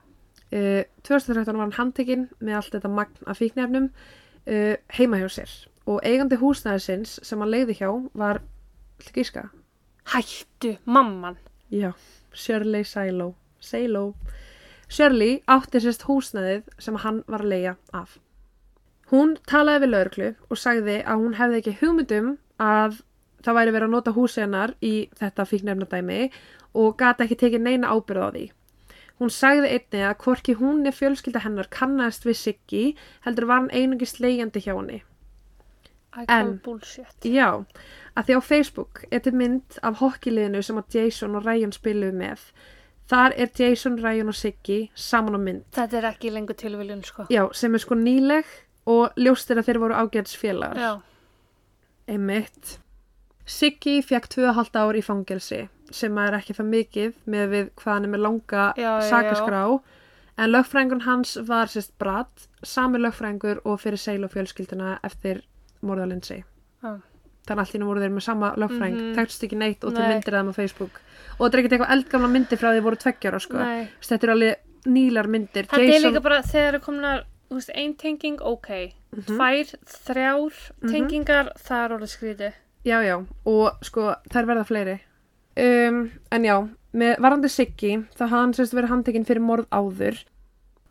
[0.50, 5.54] Uh, 2013 var hann handtekinn með allt þetta magn af fíknefnum uh, heima hjá sér
[5.90, 8.38] og eigandi húsnæðisins sem hann leiði hjá var,
[9.00, 9.44] ætla gíska,
[10.12, 11.38] Hættu, mamman.
[11.70, 11.92] já,
[12.32, 14.14] Shirley Silo, Silo.
[14.90, 18.18] Shirley átti sérst húsnæðið sem hann var að leia af.
[19.10, 22.28] Hún talaði við lauruglu og sagði að hún hefði ekki hugmyndum
[22.62, 23.00] að
[23.42, 26.18] það væri verið að nota húsið hennar í þetta fíknefnadæmi
[26.78, 28.44] og gata ekki tekið neina ábyrð á því.
[29.20, 32.84] Hún sagði einnig að hvorki hún er fjölskylda hennar kannast við Siggi
[33.26, 35.02] heldur var hann einungis leigjandi hjá henni.
[36.16, 37.26] I En- call bullshit.
[37.26, 37.64] Já,
[38.16, 42.16] að því á Facebook er til mynd af hokkiliðinu sem að Jason og Ryan spiluðu
[42.22, 42.40] með.
[43.10, 45.64] Þar er Jason, Ryan og Siggi saman á mynd.
[45.74, 47.26] Þetta er ekki lengur tilviljun, sko.
[47.30, 48.44] Já, sem er sko nýleg
[48.90, 50.80] og ljóst er að þeir voru ágæðsfélagar.
[50.80, 50.92] Já.
[52.10, 52.78] Einmitt.
[53.50, 58.06] Siggi fekk 2,5 ár í fangelsi sem er ekki það mikið með við hvað hann
[58.06, 59.62] er með langa Já, já, sakaskrá
[60.40, 65.42] en lögfræðingun hans var sérst bratt, sami lögfræðingur og fyrir seil og fjölskylduna eftir
[65.84, 66.38] morðalinsi.
[66.84, 66.92] Já.
[67.48, 69.14] Þannig allt í nú voru þeir með sama lögfræðing, mm Mhm.
[69.18, 70.06] tekst ekki neitt og Nei.
[70.14, 71.00] myndir þeim á Facebook.
[71.40, 73.58] Og þetta er ekkert eitthvað eldgamla myndir frá því voru tveggjara sko.
[73.58, 73.88] Nei.
[74.00, 75.66] Þess, Þetta eru alveg nýlar myndir.
[75.66, 77.12] Þetta er líka bara þegar það komna,
[77.50, 78.70] þú veist, ein tenging, ok.
[79.10, 79.24] Mhm.
[79.26, 79.70] Tvær,
[80.06, 82.58] þrjár tengingar, það er orðið skrítið.
[82.86, 85.00] Já, já, og sko, þær verða fleiri.
[85.60, 86.56] Um, en já,
[86.96, 90.22] með varandi Siggi, þá hann sérst verið handtekinn fyrir morð áður.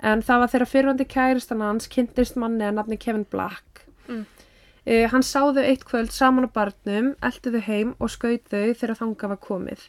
[0.03, 3.85] En það var þegar fyrirvandi kæristan hans kynntist manni að nafni Kevin Black.
[4.07, 4.25] Mm.
[4.85, 8.75] Uh, hann sá þau eitt kvöld saman á barnum, eldi þau heim og skaut þau
[8.75, 9.87] þegar þanga var komið.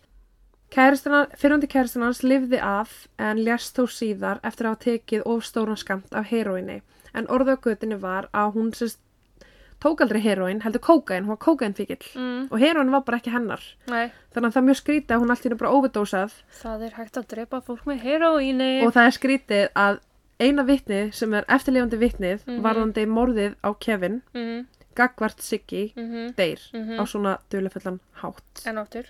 [0.71, 5.43] Kæristana, fyrirvandi kæristan hans lifði af en lést þó síðar eftir að hafa tekið of
[5.49, 6.77] stóran skamt af heroinni.
[7.15, 9.01] En orðu á götinu var að hún sérst
[9.83, 12.49] tók aldrei heroin, heldur kókain, hún var kókainfíkil Mm.
[12.53, 15.31] og heroin var bara ekki hennar Nei, þannig að það er mjög skrítið að hún
[15.31, 18.87] allt í henni bara overdósað það er hægt að drepa fólk með heroíni.
[18.87, 19.99] og það er skrítið að
[20.39, 22.63] eina vitni sem er eftirlifandi vitnið Mhm.
[22.63, 26.35] varðandi morðið á Kevin Mm Gagvart Siggi -hmm.
[26.37, 27.01] deyr Mhm.
[27.01, 29.07] á svona dölufullan hátt En áttur,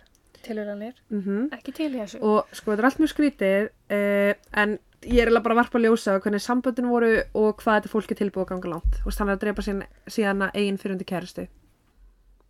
[0.46, 2.20] tilhöranir, mm ekki til þessu.
[2.22, 4.32] og sko þetta er allt mjög skrítið uh,
[4.62, 8.10] en ég er eiginlega bara varpa að ljósa hvernig samböndin voru og hvað þetta fólk
[8.12, 8.98] er tilbúið að ganga langt.
[9.06, 11.46] Og þannig að drepa sín, síðan eigin fyrirundi kæristu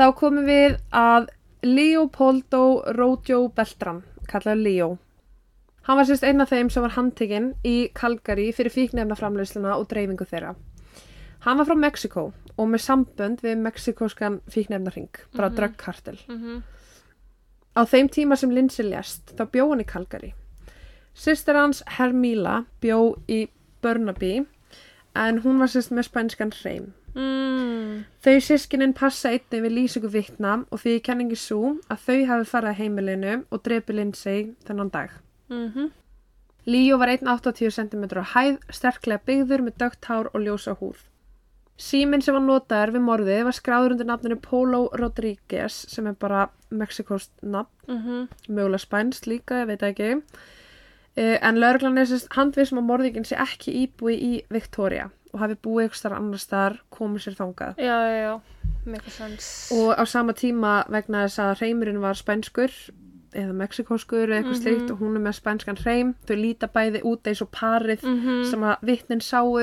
[0.01, 1.29] þá komum við að
[1.63, 4.91] Leopoldo Rodio Beltran kallaður Leo.
[5.87, 10.25] Hann var sérst einn af þeim sem var handtekinn í Calgary fyrir fíknefnaframleysluna og dreifingu
[10.29, 10.55] þeirra.
[11.45, 12.27] Hann var frá Mexiko
[12.57, 15.57] og með sambönd við mexikóskan fíknefnarring bara mm Mhm.
[15.61, 16.63] dröggkartel Mm
[17.81, 20.35] Á þeim tíma sem Lindsay lést, þá bjó hann í Calgary.
[21.17, 23.47] Sýstir hans, Hermíla, bjó í
[23.81, 24.43] Burnaby,
[25.17, 26.91] en hún var sérst með spænskan hreim.
[27.15, 28.05] mm.
[28.21, 32.71] Þau sískinin passa einnig við lýsingu vittna og því kenningi svo að þau hafi farið
[32.71, 35.17] að heimilinu og drepi Lindsay þennan dag.
[35.49, 35.91] Mm
[36.67, 41.10] Líó var 1,80 cm á hæð, sterklega byggður með dögt hár og ljósa húð.
[41.81, 46.49] Síminn sem var notaður við morðið var skráður undir nafninu Polo Rodríguez sem er bara
[46.71, 48.29] Mexikost nafn -hmm.
[48.49, 50.11] mögulega spænst líka, ég veit ekki
[51.17, 55.41] uh, en lauruglan er sérst handvið sem að morðingin sé ekki íbúi í Victoria og
[55.41, 58.41] hafi búið ykkur starf annar staðar komið sér þangað Já, já, já,
[58.85, 59.75] make sense.
[59.75, 62.71] og á sama tíma vegna þess að reymurinn var spænskur
[63.35, 64.63] eða mexikóskur eða eitthvað Mhm.
[64.63, 68.45] slíkt og hún er með spænskan reym þau líta bæði út eins og parið mm
[68.51, 69.55] sem að vittnin sáu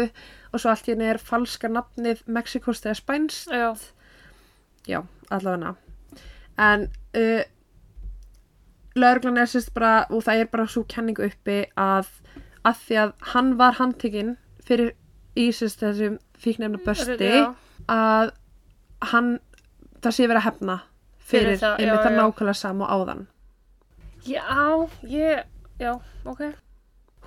[0.54, 3.76] og svo allt í henni er falska nafnið mexikost eða spænst Já,
[4.88, 5.02] já,
[5.32, 5.76] allavega.
[6.58, 7.44] En uh,
[8.96, 12.08] lauruglan er sérst bara og það er bara svo kenning uppi að
[12.66, 14.94] að því að hann var handtekinn fyrir
[15.38, 17.30] í sérst þessum fíknefna bösti
[17.88, 18.32] að
[19.12, 19.40] hann
[20.02, 20.80] það sé verið að hefna
[21.28, 22.20] fyrir, Fyrir það, einmitt já, það já.
[22.22, 23.28] nákvæmlega sama og áðan
[24.28, 25.44] Já, ég,
[25.80, 25.94] já,
[26.26, 26.42] ok.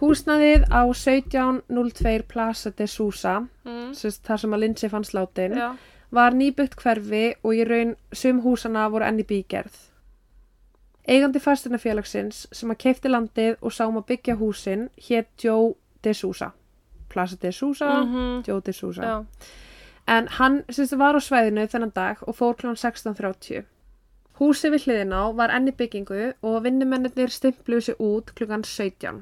[0.01, 3.93] húsnaðið á 1702 Plaza de Sousa Mm.
[3.95, 5.77] þar sem að Lindsay fann slátin Já,
[6.11, 9.77] var nýbyggt hverfi og í raun sum húsana voru enn í bígerð.
[11.09, 16.13] Eigandi fastinafélagsins sem að keipti landið og sá um að byggja húsin hétt Joe de
[16.15, 16.51] Sousa.
[17.09, 18.45] Plaza de Sousa, Mhm.
[18.47, 19.03] Joe de Sousa.
[19.03, 19.25] Já.
[20.09, 22.67] En hann syns, var á svæðinu þennan dag og fór kl.
[22.77, 23.65] 16.30.
[24.41, 29.21] Húsið við hliðin á var enni byggingu og vinnumennir stimpluðu sig út klukkan 17.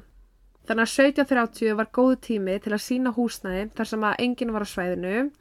[0.69, 0.93] Þannig að
[1.27, 5.31] 17.30 var góðu tími til að sína húsnæði þar sem að enginn var á svæðinu.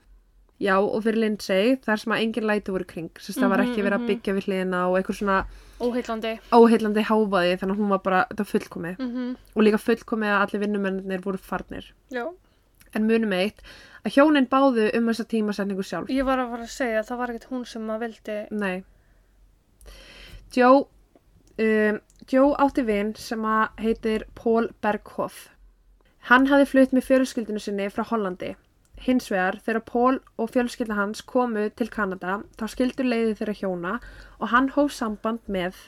[0.58, 3.10] Já, og fyrir Lindsay þar sem að enginn læti voru kring.
[3.22, 4.08] Sérst, það var Mhm, ekki verið að mhm.
[4.10, 5.36] byggja við hliðina og eitthvað svona
[5.78, 6.32] Óheillandi.
[6.50, 8.98] óheillandi háfaði þannig að hún var bara, þetta var fullkomið.
[8.98, 11.92] Mm Og líka fullkomið að allir vinnumennir voru farnir.
[12.10, 12.26] Já.
[12.94, 13.62] En munum eitt
[14.04, 16.08] að hjónin báðu um þessa tímasetningu sjálf.
[16.10, 18.38] Ég var að fara að segja að það var ekkert hún sem að vildi.
[18.50, 18.84] Nei.
[20.54, 20.86] Joe,
[21.58, 22.00] um,
[22.32, 25.48] Joe átti vin sem að heitir Paul Berghoff.
[26.28, 28.54] Hann hafði flutt með fjölskyldinu sinni frá Hollandi.
[28.98, 33.92] Hins vegar, þegar Paul og fjölskylda hans komu til Kanada, þá skildur leiði þeirra hjóna
[34.40, 35.78] og hann hóf samband með...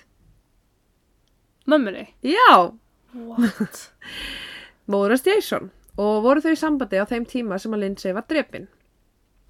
[1.66, 2.06] Mömmunni.
[2.22, 2.70] Já!
[3.12, 3.82] What?
[4.90, 8.68] Móðurast Jason og voru þau í sambandi á þeim tíma sem að Lindsay var drepin.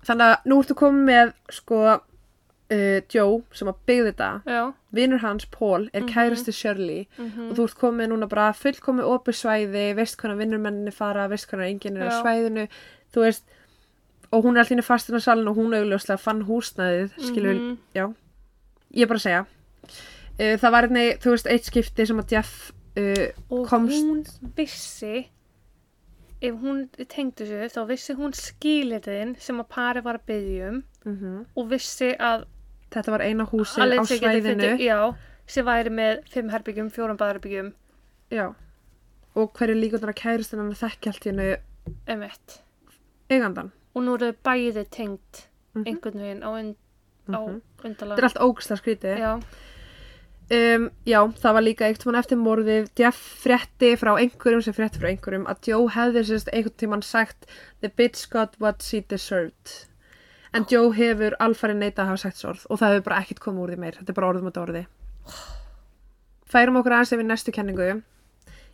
[0.06, 4.62] Þannig að nú ertu komið með sko uh, Joe sem að byggði þetta Já.
[4.92, 6.08] Vinur hans, Paul, er Mhm.
[6.08, 7.06] kærasti Shirley.
[7.18, 11.46] Mm og þú ert komið núna bara fullkomið opið svæði, veist hvernig vinnurmenninni fara, veist
[11.50, 12.68] hvernig enginn er á svæðinu,
[13.14, 13.42] þú veist,
[14.32, 17.78] og hún er alltaf fastin á salin og hún augljóslega fann húsnæðið, skilur, Mhm.
[17.94, 18.14] já,
[18.94, 19.46] ég er bara að segja.
[20.40, 24.24] Uh, það var einnig, þú veist, eitt skipti sem að Jeff, uh, Og Komst- hún
[24.56, 25.26] vissi,
[26.42, 30.84] ef hún tengdi sig, þá vissi hún skilirðin sem að pari var að byggja um
[31.06, 32.44] mm og vissi að
[32.90, 35.14] þetta var eina húsið á svæðinu, Já,
[35.46, 37.72] sem væri með fimm herbyggjum, fjórum baðherbyggjum,
[38.30, 38.54] já,
[39.36, 40.74] og hverju líkunar að kærist hennar
[41.30, 41.56] hennu
[42.06, 42.60] emitt.
[43.30, 43.70] eigandan.
[43.94, 45.84] Og nú eru bæði tengt Mhm.
[45.86, 46.76] einhvern veginn á, und,
[47.28, 47.60] á Mhm.
[47.84, 48.16] undarlega.
[48.16, 49.18] Þetta er allt ógstlega skrítið.
[49.18, 49.40] Já,
[50.50, 53.14] Um, já, það var líka eitt eftir morðið Jeff
[53.44, 57.46] frétti frá einhverjum sem frétti frá einhverjum að Joe hefði sérst einhvern tímann sagt
[57.82, 59.86] The bitch got what she deserved
[60.56, 63.42] en Joe hefur alfarið neitað að hafa sagt svo orð og það hefur bara ekkert
[63.44, 63.98] komið úr því meir.
[63.98, 64.82] Þetta er bara orðum að orði.
[66.50, 67.90] Færum okkur aðeins yfir næstu kenningu.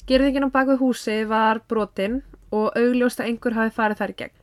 [0.07, 2.20] Gerðingin á bakvið húsi var brotin
[2.55, 4.37] og augljóst að einhver hafi farið þær í gegn.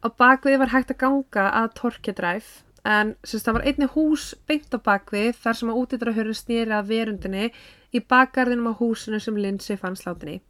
[0.00, 2.50] Á bakvið var hægt að ganga að Torkedræf
[2.88, 6.88] en sérst, það var einni hús beint á bakvið þar sem að útidrahörun snýri að
[6.94, 7.50] verundinni
[7.92, 10.40] í bakgarðinum á húsinu sem Lindsay fann slátin í.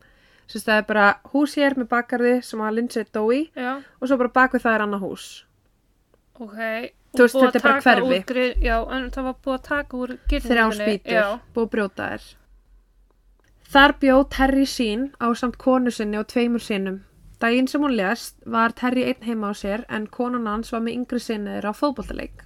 [0.46, 4.06] Sérst, það er bara hús hér með bakgarði sem að Lindsay dó í já, og
[4.06, 5.26] svo bara bakvið það er annað hús.
[6.40, 6.58] Ok.
[7.10, 8.06] Þú veist, þetta er bara hverfi.
[8.06, 10.84] úr grið- Já, en það var búið að taka úr Þrjá girðingunni.
[10.84, 12.28] spýtur, búið að brjóta þær.
[13.70, 17.00] Þar bjó Terry sín á samt konu sinni og tveimur sinum.
[17.40, 20.96] Daginn sem hún lést var Terry einn heima á sér en konan hans var með
[20.98, 22.42] yngri sinniður á fótbollaleik.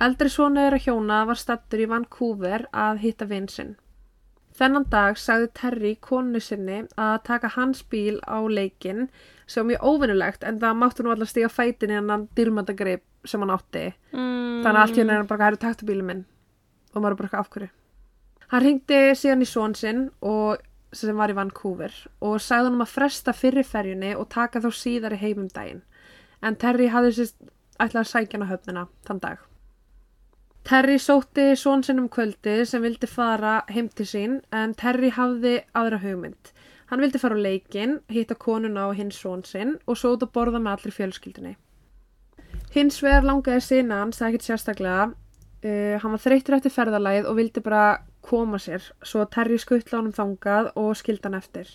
[0.00, 3.76] Eldri sonuður að hjóna var stattur í Vancouver að hitta vinn sinn.
[4.54, 9.08] Þennan dag sagði Terry konu sinni að taka hans bíl á leikin
[9.50, 13.50] sem mjög óvinnulegt en það máttu nú allar stíga fætin í hann dyrmandagreip sem hann
[13.50, 13.88] átti.
[14.12, 16.22] mm, Þannig að allt henni er hann bara, hæru taktu bílum minn
[16.94, 17.70] og maður er bara eitthvað af hverju.
[18.52, 20.62] Hann ringdi síðan í són sinn og
[20.94, 25.16] sem var í Vancouver og sagði hann um að fresta fyrirferjunni og taka þá síðar
[25.16, 25.82] í heimum daginn.
[26.44, 27.40] En Terry hafði sérst
[27.82, 29.42] ætlað að sækja hann á höfnina þann dag.
[30.64, 35.58] Terry sótti són sinn um kvöldi sem vildi fara heim til sín en Terry hafði
[35.76, 36.52] aðra hugmynd.
[36.88, 40.62] Hann vildi fara á leikinn, hitta konuna og hins són sinn og út að borða
[40.64, 41.52] með allri fjölskyldunni.
[42.72, 45.04] Hins vegar langaði sína hans, það ekkert sérstaklega.
[45.64, 47.84] Uh, hann var þreyttur eftir ferðalagið og vildi bara
[48.24, 51.68] koma sér, svo Terry skuttla honum þangað og skildi hann eftir.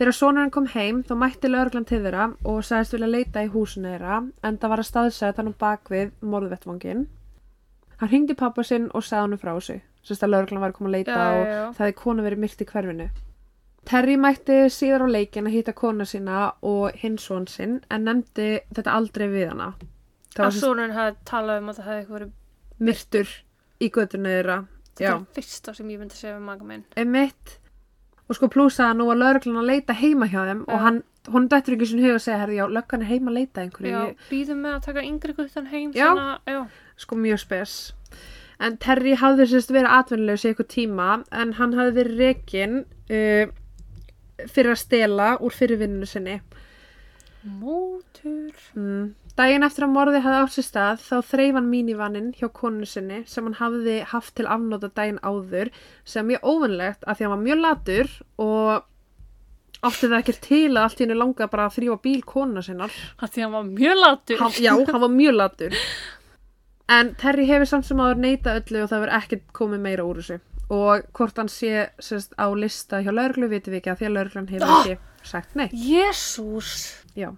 [0.00, 3.94] Þegar sonurinn kom heim, þá mætti lögreglan til þeirra og sagðist vilja leita í húsinu
[3.94, 7.06] þeirra, en það var að staðsæða hann bakvið morðvettvangin.
[8.00, 10.88] Hann hringdi pappa sinn og sagði hann frá þessu, sérst að lögreglan var að koma
[10.90, 11.64] að leita Já, og já, já.
[11.76, 13.08] það hefði konu verið myrt í hverfinu.
[13.90, 18.48] Terry mætti síðar á leikin að hitta kona sína og hins son sinn, en nefndi
[18.76, 19.70] þetta aldrei við hana.
[20.36, 23.32] Það Að sonurinn hafði talað um að það hefði eitthvað verið myrtur
[23.80, 24.58] í göttinu þeirra
[25.00, 26.84] Þetta er fyrsta sem ég myndi segja við maga minn.
[27.00, 27.56] emitt
[28.30, 30.68] og sko plúsa að nú var lögreglan að leita heima hjá þeim Já.
[30.70, 31.00] og hann,
[31.34, 33.94] hún dættur ekki sin hug að segja herri, já, löggan er heima að leita einhverju
[33.96, 35.90] Já, býðum með að taka yngri guttan heim.
[35.96, 36.06] Já.
[36.06, 36.60] Svona, já.
[37.02, 37.78] sko mjög spes
[38.60, 42.74] en Terry hafði sérst verið atvinnulegs í eitthvað tíma en hann hafði verið rekin
[43.10, 43.52] uh,
[44.46, 46.38] fyrir að stela úr fyrirvinninu sinni
[47.40, 48.52] Mótur.
[48.76, 49.14] mm.
[49.40, 53.22] Daginn eftir að morði hafði átt sér stað þá þreif hann mínivannin hjá konu sinni
[53.30, 55.72] sem hann hafði haft til afnóta daginn áður
[56.04, 58.12] sem er mjög óvinnlegt af því að hann var mjög latur
[58.46, 58.86] og
[59.88, 62.92] átti það ekki til að allt í hennu langa bara að þrýfa bíl konuna sinnar
[63.22, 64.40] Það því hann var mjög latur.
[64.42, 65.76] hann, já, hann var mjög latur
[66.90, 70.18] En Terry hefur samt sem áður neita öllu og það verður ekkert komið meira úr
[70.18, 70.38] þessu.
[70.74, 74.16] Og hvort hann sé sérst, á lista hjá lauruglu vitum við ekki að því að
[74.16, 74.80] lauruglan hefur Ah!
[74.88, 75.76] ekki sagt neitt.
[75.86, 76.72] Jésús
[77.14, 77.30] Já.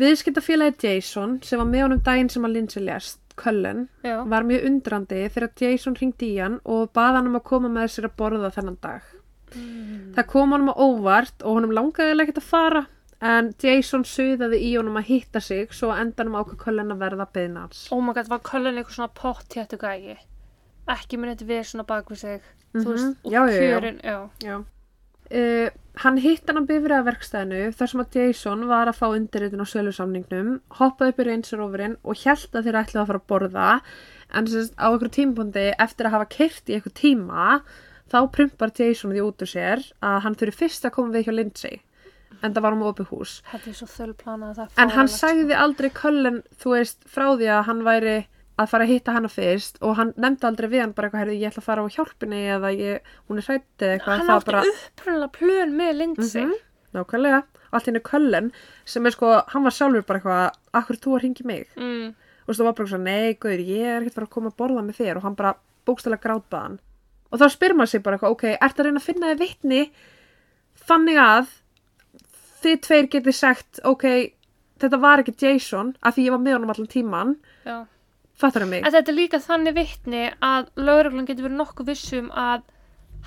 [0.00, 4.64] Viðskiptafélagi Jason sem var með honum daginn sem að Lindsay lést, Cullen, Já, var mjög
[4.68, 8.16] undrandi þegar Jason ringdi í hann og bað hann um að koma með sér að
[8.20, 9.02] borða þennan dag.
[10.14, 12.82] Það kom honum á óvart og honum langaði ekkert að fara
[13.20, 17.64] en Jason suðaði í honum að hitta sig svo endanum ákvað Cullen að verða beðna
[17.66, 17.88] hans.
[17.92, 20.16] oh my god, var Cullen eitthvað svona pottjættu gægi
[20.90, 22.40] Ekki með þetta við svona bak við sig
[22.70, 22.92] Þú Mhm.
[22.92, 24.64] veist, og Já, já, kjörin Já, Já.
[25.30, 25.68] Uh,
[26.02, 30.56] hann hitt hann á bifræðaverkstæðinu þar sem að Jason var að fá undirritin á sölusamningnum,
[30.80, 33.68] hoppaði upp í reynsarofurinn og held að þeir ætlaði að fara að borða.
[34.30, 37.60] En sérst, á einhverju tímpundi eftir að hafa kert í einhver tíma
[38.10, 41.34] þá prumpar Jason því út úr sér að hann þurfi fyrst að koma við hjá
[41.36, 41.80] Lindsay
[42.40, 43.32] en það var um opið hús.
[44.80, 48.16] En hann sagði aldrei Cullen þú veist frá því að hann væri
[48.60, 51.36] að fara að hitta hana fyrst og hann nefndi aldrei við hann bara eitthvað herri
[51.40, 54.50] ég ætla að fara á hjálpinni eða ég, hún er hrætti eða eitthvað Hann átti
[54.50, 56.44] bara upprunnilega plön með Lindsay.
[56.44, 56.58] Mhm,
[56.90, 58.50] Nákvæmlega, allt henni Cullen
[58.84, 61.68] sem er sko, hann var sjálfur bara eitthvað akkur þú að ringi mig?
[61.76, 62.14] Mm.
[62.50, 64.82] og þú var bara svona, nei, guður, ég er ekkert fara að koma að borða
[64.82, 65.18] með þér.
[65.20, 65.52] Og hann bara
[65.86, 66.80] bókstælega grátbaði hann.
[67.30, 69.80] Og þá spyr maður sig bara eitthvað, ok, ertu að reyna að finna þið vitni?
[70.90, 71.52] Þannig að
[72.64, 74.04] þið tveir getið sagt, ok
[74.80, 77.36] þetta var ekki Jason, af því ég var með honum allan tíman,
[77.68, 77.86] Já
[78.40, 82.30] fattar það mig En þetta er líka þannig vitni að lögreglan getur verið nokkuð vissum
[82.32, 82.62] að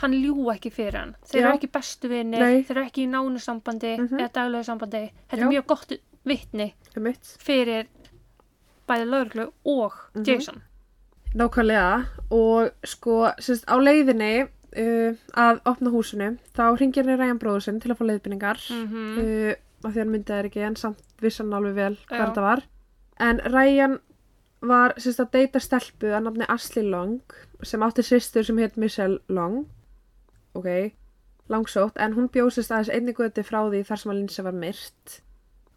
[0.01, 1.15] hann ljú ekki fyrir hann.
[1.29, 4.19] Þeir eru ekki bestu vinni, þeir eru ekki í nánu sambandi Mhm.
[4.19, 5.03] eða daglegu sambandi.
[5.29, 5.43] Þetta Já.
[5.45, 5.91] er mjög gott
[6.25, 7.35] mitt.
[7.39, 7.85] fyrir
[8.89, 10.23] bæði lögreglu og Mhm.
[10.25, 10.61] Jason.
[11.35, 14.43] Nákvæmlega og sko sérst, á leiðinni
[14.77, 19.17] uh, að opna húsinu þá ringir henni Ræjan bróður sinn til að fá leiðbynningar Mm
[19.17, 19.53] uh,
[19.85, 22.25] af því hann myndi þær ekki en samt vissan alveg vel hvað Já.
[22.25, 22.61] þetta var
[23.19, 23.99] en Ræjan
[24.67, 27.35] var sérst, að deyta stelpu að nafni Ashley Long
[27.65, 29.65] sem átti sýstur sem heit Michelle Long.
[30.57, 30.69] Ok,
[31.51, 34.57] langsótt en hún bjóð sérst aðeins einni göti frá því þar sem að Lindsay var
[34.63, 35.17] myrt.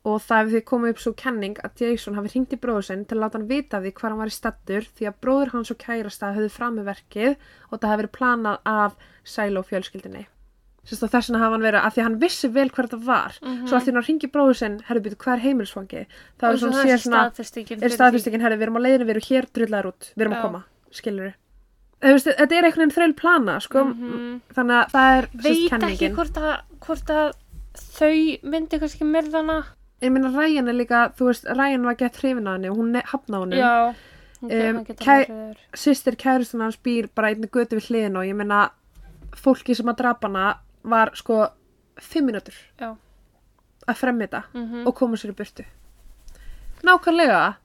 [0.07, 3.17] Og það hefði komið upp svo kenning að Jason hafi hringt í bróður sinn til
[3.19, 5.83] að láta hann vita því hvað hann var í stattur því að bróður hans og
[5.83, 10.36] kærasta höfðu fram með verkið og það hefði verið planað af fjölskyldinni Sérst, og
[10.87, 13.67] þess vegna hafa hann verið að því að hann vissi vel hver þetta var Mhm.
[13.69, 16.07] svo allt í hann hringi bróður sinn herru býtu hvað er heimilsfangi
[16.39, 19.15] það er svo svona sér svona er fyrir staðfestingin herru við erum á leiðinu við
[19.17, 20.39] erum hér drullar út við erum Já.
[20.39, 21.35] að koma skilur við
[22.23, 23.95] þetta er einhvern veginn þreil plana sko, því.
[23.95, 24.41] Mhm.
[24.55, 27.33] þannig að það er Veit ekki hvort að, hvort að
[27.97, 29.65] þau myndi kannski myrðana.
[30.03, 33.03] ég meina Ryan er líka þú veist Ryan var gett hrifin af henni og hún
[33.03, 33.95] hafna honum Já.
[34.43, 38.71] Um, kæ- sýstir kæristun hans býr bara einni götu við hliðin og ég meina
[39.35, 40.57] fólki sem að drapa hana
[40.87, 41.41] var sko
[42.01, 42.95] fimm mínútur Já.
[43.87, 44.87] að fremja þetta Mhm.
[44.87, 45.65] og koma sér í burtu
[46.87, 47.57] nákvæmlega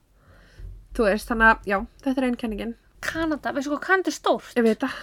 [0.94, 4.54] þú veist, þannig að já, þetta er einn kenningin Kanada, veistu hvað Kanada er stórt?
[4.56, 4.96] ég veit það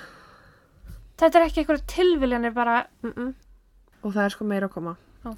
[1.20, 3.34] Þetta er ekki eitthvað tilviljanir bara mm -mm.
[4.03, 4.95] og það er sko meira að koma
[5.26, 5.36] Ó,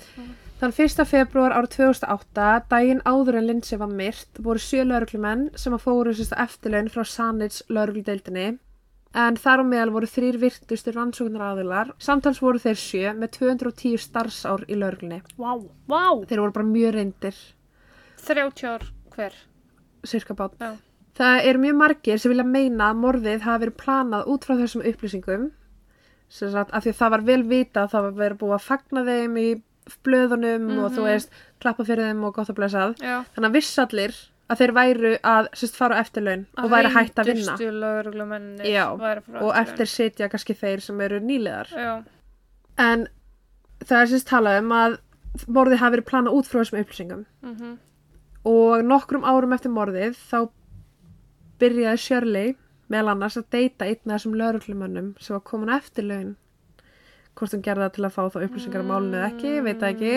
[0.62, 1.06] Þann 1.
[1.10, 6.12] februar árið 2008, daginn áður en Lindsay var myrt, voru sjö lauruglumenn sem að fóru
[6.14, 8.60] eftirlaun frá Sanits laurugludeildinni.
[9.14, 11.90] En þar á meðal voru þrýr virtustu rannsóknar aðilar.
[12.00, 15.22] Samtals voru þeir sjö með 210 starfsár í lauruglunni.
[15.38, 15.52] Vá,
[15.92, 17.36] vá, Þeir voru bara mjög reyndir,
[18.24, 18.86] 30 ár
[19.16, 19.34] hver
[20.08, 20.56] cirka bát.
[20.62, 20.78] Já.
[21.20, 24.86] Það eru mjög margir sem vilja meina að morðið hafi verið planað út frá þessum
[24.88, 25.50] upplýsingum.
[26.32, 29.04] Sagt, af því að það var vel vita að það var verið búið að fagna
[29.10, 29.48] þeim í
[30.06, 31.08] blöðunum og þú Mhm.
[31.12, 32.96] veist, klappa fyrir þeim og gott að blessað.
[33.02, 34.14] Já, Þannig að vissallir
[34.52, 37.28] að þeir væru að sérst, fara á eftirlaun og væri að vinna.
[37.28, 38.86] Reyndustu lögreglumennir Já,
[39.42, 41.72] Og eftir sitja kannski þeir sem eru nýlegar.
[41.72, 41.94] Já,
[42.80, 43.08] En
[43.86, 44.98] það er sérst talað um að
[45.48, 47.26] morðið hafi verið planað út frá þessum upplýsingum.
[47.42, 47.80] mhm
[48.42, 50.50] Og nokkrum árum eftir morðið þá
[51.62, 52.56] byrjaði Shirley
[52.90, 56.32] meðal annars að deyta einn af þessum lauruglumönnum sem var komin á eftirlaun.
[57.38, 60.16] Hvort hún gerði það til að fá þá upplýsingar á málinu eða ekki, veit ekki.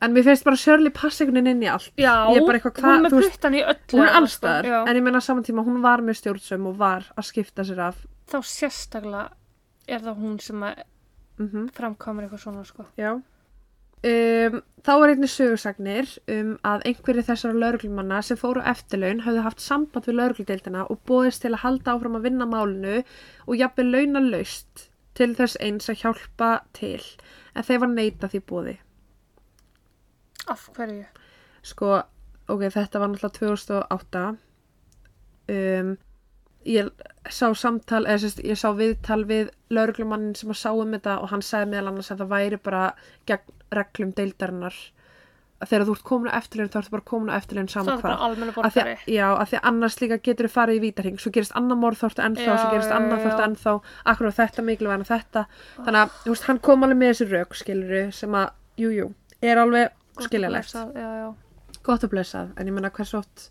[0.00, 1.90] En mér finnst bara Shirley passa einhvern veginn inn í allt.
[1.98, 4.64] Já, Ég er bara eitthvað, hún hvað- er með puttan í öllu Hún er allstaðar.
[4.70, 4.76] Já.
[4.88, 8.06] en ég meina saman tíma hún var með stjórnsum og var að skipta sér af.
[8.30, 9.30] Þá sérstaklega
[9.88, 10.82] er það hún sem að
[11.38, 12.84] Mm framkomur eitthvað svona sko.
[12.98, 13.12] Já.
[14.06, 19.60] Um, þá er einnig sögursagnir um að einhverju þessara lauruglumanna sem fóru eftirlaun hafðu haft
[19.60, 23.00] samband við laurugludeildina og bóðist til að halda áfram að vinna málinu
[23.48, 24.84] og jafnvel launa laust
[25.18, 27.02] til þess eins að hjálpa til
[27.56, 28.76] en þeir var neita því bóði.
[30.48, 31.06] Af hverju?
[31.68, 31.94] Sko,
[32.48, 34.26] ok, þetta var náttúrulega 2008
[35.54, 35.96] um,
[36.68, 36.90] ég
[37.32, 41.32] sá samtal eða sérst, ég sá viðtal við lauruglumannin sem að sá um þetta og
[41.32, 42.84] hann sagði meðal annars að það væri bara
[43.28, 44.78] gegn reglum deildarinnar.
[45.58, 48.66] Þegar þú ert komin á eftirlaun þá ertu bara komin á eftirlaun það saman hvað.
[48.68, 51.80] að, já, af því að annars líka getur þú farið í vítarhing svo gerist annar
[51.80, 53.32] morð þá ertu ennþá, Já, svo gerist annar já.
[53.48, 53.74] ennþá.
[54.12, 55.44] Akkur á þetta mikilvæg en þetta.
[55.80, 59.08] Þannig að, þú veist, hann kom alveg með þessi rauk skiluru, sem að, jú, jú
[59.42, 60.74] er alveg skiljalegt,
[61.82, 63.50] gott að blessað en ég menna hversu oft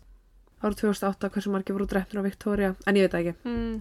[0.62, 3.34] árið 2008 hversu margir voru drefnir á Victoria en ég veit ekki.
[3.44, 3.80] Mm,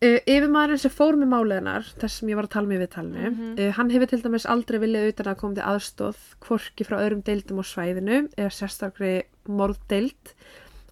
[0.00, 3.24] Uh, yfirmaðurinn sem fór með máleðinar þess sem ég var að tala með í viðtalinu
[3.30, 3.48] Mhm.
[3.60, 7.20] uh, hann hefur til dæmis aldrei viljað utan að koma til aðstóð hvorki frá öðrum
[7.22, 9.10] deildum á svæðinu eða sérstakri
[9.44, 10.32] morðdeild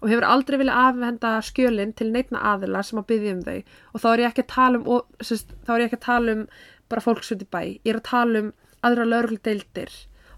[0.03, 3.63] og hefur aldrei viljað afhenda skjölin til neitna aðila sem að byggja um þau.
[3.95, 6.05] Og þá er ég ekki að tala um og, sérst, þá er ég ekki að
[6.05, 6.47] tala um
[6.87, 8.53] bara fólksvöld í bæ ég er að tala um
[8.85, 9.89] aðra lögregludeildir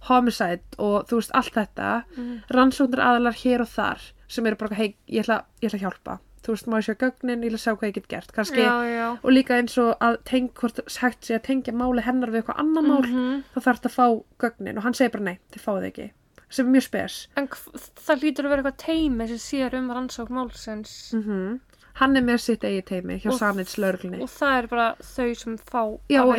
[0.09, 1.91] homicide og þú veist allt þetta.
[2.17, 5.85] Mm, rannsóknir aðalar hér og þar sem eru bara hei, ég ætla, ég ætla að
[5.85, 6.19] hjálpa.
[6.41, 8.77] Þú veist, má ég sjá gögnin, ég að sjá hvað ég get gert kannski, já,
[8.89, 9.09] já.
[9.21, 12.59] og líka eins og að teng, hvort hægt sé að tengja máli hennar við eitthvað
[12.63, 13.43] annar mál, Mhm.
[13.53, 14.07] þá þarf þetta að fá
[14.39, 14.77] gögnin.
[14.77, 16.11] Og hann segir bara nei, þið fáið ekki.
[16.49, 17.27] Sem er mjög spes.
[17.37, 21.13] En það lítur að vera eitthvað teimi sem sér um rannsókn málsins.
[21.13, 21.59] Mm
[21.99, 23.31] hann er með sitt eigi teimi hjá
[23.77, 24.21] lögreglunni.
[24.23, 26.37] og það er bara þau sem fá já, og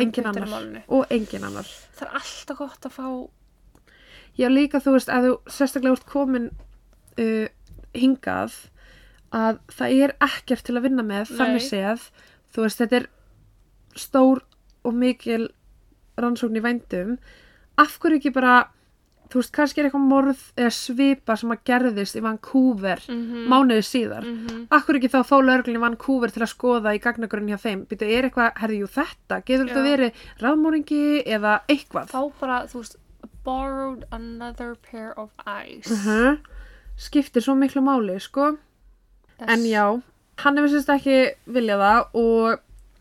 [1.09, 1.67] engin annar.
[1.93, 3.29] Það er alltaf gott að fá
[4.39, 6.51] já, líka þú veist, að þú sérstaklega út komin
[7.19, 7.47] uh,
[7.93, 8.55] hingað
[9.33, 11.69] að það er ekkert til að vinna með þannig Nei.
[11.69, 12.07] séð,
[12.53, 13.09] þú veist, þetta er
[13.97, 14.43] stór
[14.83, 15.47] og mikil
[16.19, 17.17] rannsókn í vændum.
[17.81, 18.57] Af hverju ekki bara
[19.33, 23.85] þú veist, kannski er eitthvað morð eða svipa sem að gerðist í Vancouver mm mánuði
[23.87, 24.23] síðar.
[24.23, 24.67] -hmm.
[24.69, 27.85] af hverju ekki þá fá lögreglun í Vancouver til að skoða í gagnagrunni hjá þeim?
[27.89, 32.07] Býtu, er eitthvað, herði, jú, þetta, getur þetta verið rafmóringi eða eitthvað?
[32.13, 32.97] Fá bara, þú veist,
[33.43, 35.87] borrowed another pair of eyes.
[35.91, 36.37] uh
[36.97, 38.57] skiptir svo miklu máli, sko
[39.39, 39.49] Yes.
[39.49, 40.01] En já,
[40.37, 41.15] hann hefur sérst ekki
[41.49, 42.59] viljað það og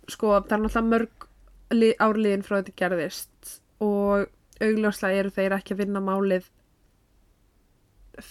[0.09, 1.27] sko það er náttúrulega mörg
[1.77, 4.27] li- ár liðin frá þetta gerðist og
[4.61, 6.49] augljóslega eru þeir ekki að vinna málið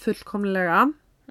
[0.01, 0.81] fullkomlega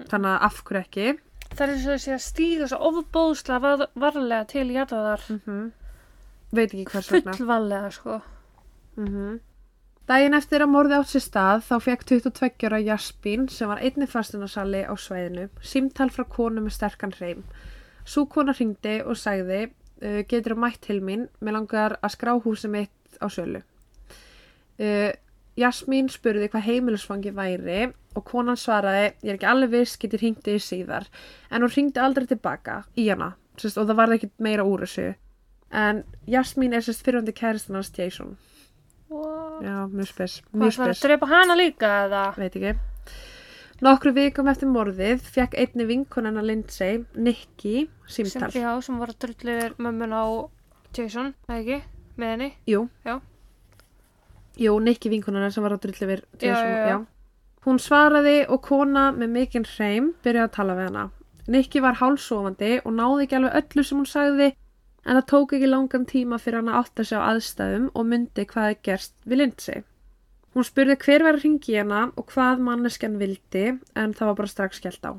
[0.09, 1.11] þannig að af hverju ekki
[1.51, 5.23] Það er svo að sé að stíga svo ofbóðslega var, varlega til jarðaðar.
[5.45, 5.71] mm
[6.55, 8.21] veit ekki hvers vegna Fullvarlega, sko.
[8.95, 9.39] mm
[10.09, 14.09] Daginn eftir að morði átt sér stað þá fekk 22 ára Jaspín sem var einnig
[14.09, 17.43] fastunarsali á svæðinu símtal frá konu með sterkan hreim.
[18.03, 22.33] Sú kona hringdi og sagði uh, getur þú mætt til mín, mér langar að skrá
[22.33, 23.61] húsið mitt á sölu.
[24.81, 25.11] Uh,
[25.59, 30.55] Jasmín spurði hvað heimilisfangi væri og konan svaraði ég er ekki alveg viss, getur hringdi
[30.55, 31.07] í síðar
[31.51, 35.09] en hún hringdi aldrei tilbaka í hana sérst, og það var ekki meira úr þessu
[35.83, 38.37] en Jasmín er sérst fyrirhundi kæristan hans Jason
[39.11, 39.63] What?
[39.65, 42.21] Já, mjög spes, Hvað það að spes, drepa hana líka eða?
[42.39, 42.73] veit ekki.
[43.81, 48.51] Nokkru vikum eftir morðið fekk einni vinkonana Lindsay, Nicky, Sem, símtal.
[48.53, 50.23] já, sem var að drullu yfir mömmun á
[50.95, 51.79] Jason, eða ekki?
[52.21, 52.49] Með henni?
[52.69, 52.83] Jú.
[53.07, 53.15] Já.
[54.61, 56.99] Jú, Nicky vinkonana sem var að drullu yfir Já, Jason, já, já.
[57.65, 61.03] Hún svaraði og kona með mikinn hreim byrjaði að tala við hana.
[61.51, 64.51] Nicky var hálsofandi og náði ekki alveg öllu sem hún sagði
[65.05, 68.45] en það tók ekki langan tíma fyrir hann að átta sig á aðstæðum og myndi
[68.49, 69.83] hvað er gerst við Lindsay.
[70.51, 74.51] Hún spurði hver var að ringi hana og hvað manneskjan vildi en það var bara
[74.51, 75.13] strax skellt á.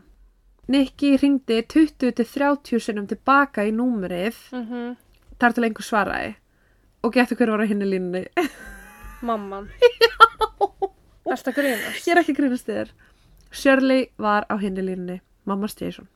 [0.68, 4.95] Nicky ringdi 20-30 sinnum tilbaka í númerið Mm
[5.43, 6.35] þar til einhver svaraði
[7.03, 8.20] og getur hver var á hinni línunni.
[9.26, 9.68] Mamman.
[10.03, 10.14] Já.
[11.33, 12.07] Að grínast?
[12.07, 12.93] Ég er ekki að grínast þér.
[13.51, 16.07] Shirley var á hinni línunni, mamma Jason.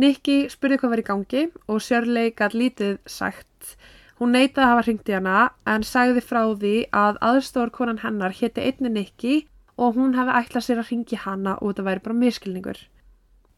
[0.00, 3.74] Nicky spurði hvað var í gangi og Shirley gætt lítið sagt.
[4.16, 8.32] Hún neitaði að hafa hringt í hana en sagði frá því að aðstofar konan hennar
[8.38, 9.34] héti einni Nicky
[9.76, 12.80] og hún hefði ætlað sér að hringi hana og þetta væri bara miskilningur.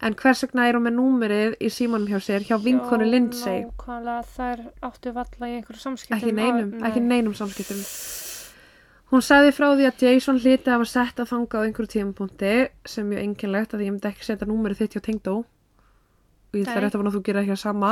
[0.03, 3.63] En hvers vegna er hún með númerið í símanum hjá sér hjá vinkonu Lindsay?
[3.69, 6.17] Nákvæmlega, þær áttu valla í einhverju samskiptum.
[6.17, 6.83] Ekki neinum, Nei.
[6.89, 7.79] ekki neinum samskiptum.
[9.13, 12.53] Hún sagði frá því að Jason hliti að hafa sett að þanga á einhverju tímapunkti
[12.89, 15.35] sem mjög einkennlegt að ég myndi ekki setja númerið þitt hjá tengdó
[16.55, 17.91] og ég þarf rétt að vona að þú gerir ekki að sama.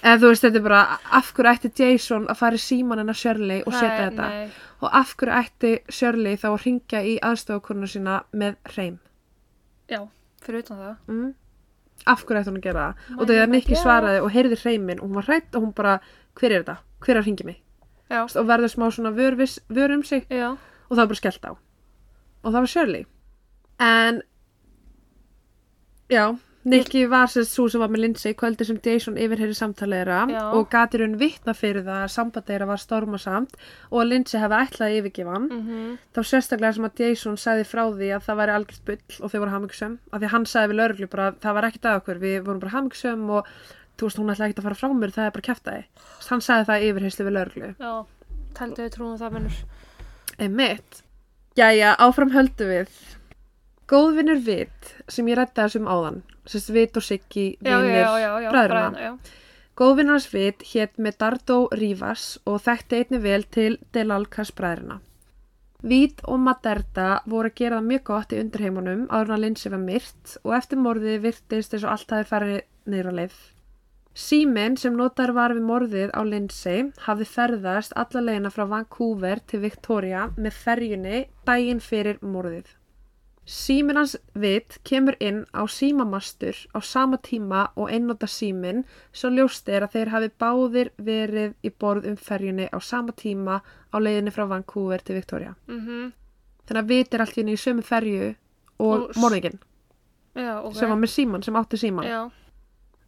[0.00, 0.80] En þú veist þetta er bara
[1.18, 4.28] af hverju ætti Jason að fara í síman hennar Shirley og setja þetta?
[4.28, 4.50] nei.
[4.80, 8.96] og af hverju ætti Shirley þá að ringja í aðstofakonuna sína með hreim?
[9.92, 10.00] Já,
[10.44, 10.94] fyrir utan það.
[11.06, 11.28] mm.
[12.06, 13.18] af hverju ætti hún að gera það?
[13.18, 15.98] Og þegar Nicky svaraði og heyrði hreimin og hún var hrætt og hún bara
[16.40, 17.62] hver er þetta, hver er að ringi mig?
[18.10, 20.24] Já, og verður smá svona vör, viss, vör um sig.
[20.28, 20.56] Já.
[20.88, 21.52] og það var bara skellt á.
[22.42, 23.04] Og það var Shirley.
[23.80, 24.22] En
[26.10, 30.18] já Nicky var sérst svo sem var með Lindsay kvöldi sem Jason yfirheyri samtaleira
[30.52, 33.54] og gatir hún vittna fyrir það að samband þeirra var stormasamt
[33.90, 35.46] og að Lindsay hefði ætlað að yfirgefa hann.
[35.48, 35.62] Mm
[36.14, 39.38] þá sérstaklega sem að Jason sagði frá því að það væri algjört bull og þau
[39.40, 42.18] voru hamingsum af því að hann sagði við lauruglu bara það var ekkert að okkur,
[42.20, 43.46] við vorum bara hamingsum og
[43.96, 45.82] þú veist hún ætlaði ekkert að fara frá mér það er bara kæftæði
[46.28, 47.94] hann sagði það í yfirheyslu við lauruglu Já.
[53.90, 56.20] Góðvinnur Vit, sem ég rætti þessum áðan,
[56.50, 59.12] sérst Vit og Siggi, vinnir bræðurna, já.
[59.80, 64.98] Góðvinnur hans Vit hétt Medardo Rivas og þekkti einni vel til Delalkas bræðrina.
[65.80, 69.80] Vít og Maderda voru að gera það mjög gott í undirheimunum áður að Lindsay var
[69.80, 72.58] myrt og eftir morðið virtist eins og allt hafi farið
[72.92, 73.38] niður á leið.
[74.20, 79.62] Síminn sem notar var við morðið á Lindsay hafði ferðast alla leiðina frá Vancouver til
[79.64, 82.68] Victoria með ferjunni daginn fyrir morðið.
[83.46, 89.68] Síminn hans vit kemur inn á símamastur á sama tíma og einnota síminn svo ljóst
[89.68, 93.56] er að þeir hafi báðir verið í borð um ferjunni á sama tíma
[93.90, 95.54] á leiðinni frá Vancouver til Victoria.
[95.68, 96.12] Mm
[96.70, 98.26] Þannig að vit er allt í henni í sömu ferju
[98.78, 99.58] og, Og s- morðinginn
[100.36, 100.74] Já, ok.
[100.76, 102.04] sem var með síman, sem átti síman.
[102.06, 102.30] Já,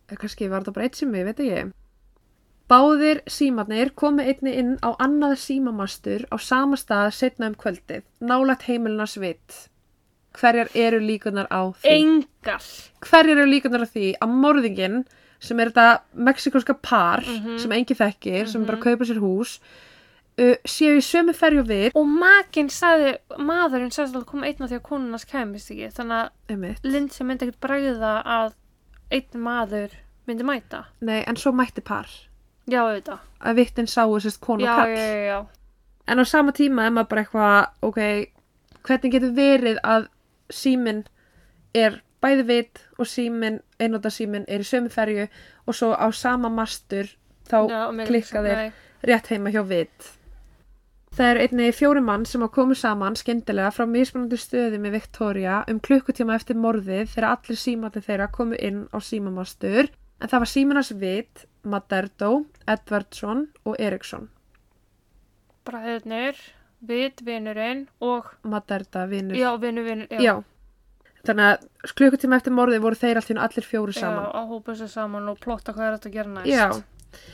[0.08, 1.72] eða kannski var þetta bara eitt sími, veit ekki
[2.72, 8.62] Báðir símarnir komu einni inn á annað símamastur á sama stað setna um kvöldið, nálægt
[8.66, 9.68] heimilina svit.
[10.32, 11.92] Hverjar eru líkunar á því?
[11.92, 12.62] engar.
[13.00, 15.04] Hverjar eru líkunar á því að morðingin
[15.42, 17.58] sem er þetta mexikonska par Mhm.
[17.58, 19.58] sem engi þekkir, sem bara kaupa sér hús
[20.38, 24.70] uh, séu í sömu ferju við Og makinn sagði, maðurinn sagði að koma einn af
[24.70, 25.90] því að konunars kæmist ekki.
[25.92, 26.76] Þannig að.
[26.84, 28.52] Lindsay myndi ekkert bræða að
[29.12, 29.90] einn maður
[30.26, 30.84] myndi mæta.
[31.00, 32.06] Nei, en svo mætti par
[32.70, 33.18] Já, auðvitað.
[33.44, 35.46] að vittin sáu sérst konu Já, kall já, já, já.
[36.08, 37.98] En á sama tíma er maður bara eitthvað, ok,
[38.86, 40.08] hvernig getur verið að
[40.54, 41.04] síminn
[41.74, 45.26] er bæði vit og síminn, einnóta síminn er í sömu ferju
[45.66, 47.10] og svo á sama mastur
[47.50, 48.72] þá Já, klikka Nei.
[49.02, 50.12] rétt heima hjá vit.
[51.12, 55.58] Það eru einnig fjóri mann sem hafa komið saman skyndilega frá mismunandi stöðum í Victoria
[55.68, 60.52] um klukkutíma eftir morðið þegar allir símandi þeirra komu inn á símamastur en það var
[60.54, 62.30] síminas vit, Maderdo,
[62.64, 64.30] Edvardsson og Eriksson.
[65.68, 66.38] Bræðurnir,
[66.88, 69.36] vit, vinurinn og, Maderda, vinur.
[69.38, 70.20] já, vinur, vinur, já.
[70.22, 70.34] Já.
[71.22, 74.24] Þannig að klukkutíma eftir morðið voru þeir allir, allir fjóri Já, saman.
[74.34, 76.50] að hópa sér saman og plotta hvað er þetta að gera næst.
[76.50, 77.28] Já.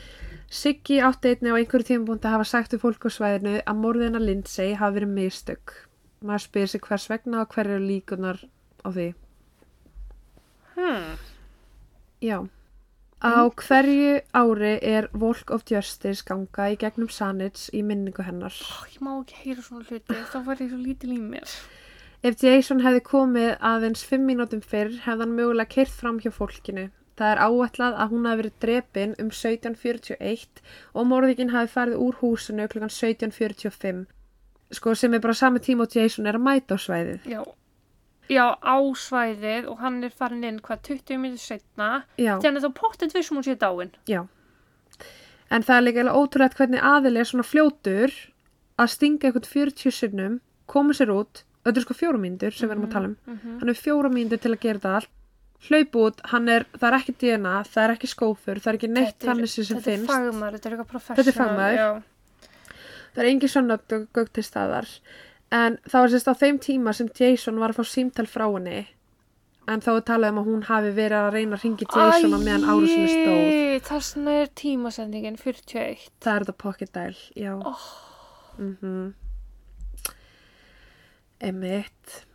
[0.49, 4.21] Siggi átti einnig á einhverju tímabúndi að hafa sagt við fólk á svæðinu að morðina
[4.21, 5.73] Lindsay hafi verið mistök.
[6.21, 8.41] Maður spyr sig hvers vegna og hver eru líkunar
[8.85, 9.07] á því.
[10.75, 11.17] Hmm.
[12.21, 12.37] Já.
[13.19, 18.55] Á hverju ári er Walk of Justice ganga í gegnum Sanits í minningu hennar.
[18.55, 21.55] Ó, ég má ekki heyra svona hluti, þá var ég svo lítil í mér.
[22.23, 26.87] Ef Jason hefði komið aðeins fimm mínútum fyrr hefði hann mögulega keirt fram hjá fólkinu.
[27.19, 30.63] Það er áætlað að hún hafi verið drepin um 1741
[30.95, 32.85] og morðingin hafi farið úr húsinu kl.
[32.87, 34.05] 1745.
[34.79, 37.27] Sko sem er bara sami tíma og Jason er að mæta á svæðið.
[37.27, 37.43] Já,
[38.29, 42.03] já, á svæðið og hann er farin inn hvað 20 minnir setna.
[42.17, 43.91] Þannig að þá pottet vissum hún sé dáin.
[44.07, 44.25] já.
[45.51, 48.11] En það er líka alveg ótrúlegt hvernig aðil er svona fljótur
[48.79, 50.35] að stinga eitthvað 40 sinnum,
[50.69, 53.15] koma sér út, þetta er sko fjóra mínútur sem við erum að tala um.
[53.25, 53.55] Mhm.
[53.63, 55.09] hann er fjóra mínútur til að gera þetta allt
[55.69, 58.91] hlaup út, hann er, það er ekki DNA það er ekki skófur, það er ekki
[58.93, 61.17] neitt Þetta er- þannig sem Þetta er finnst, fagmaður, þetta er eitthvað professional.
[61.17, 61.75] Þetta er fagmaður.
[61.75, 61.89] Já,
[63.15, 64.87] það er engin svona gögg til staðar
[65.55, 68.81] en það var sérst á þeim tíma sem Jason var að fá símtal frá henni
[69.69, 72.39] en þá er talað um að hún hafi verið að reyna að ringi Jason á
[72.41, 76.07] meðan árusinni stóð Æi, Þessna er tímasendingin 41.
[76.21, 77.89] það er þetta pocket dial, já Oh.
[78.57, 79.13] mhm
[81.39, 82.25] Emitt.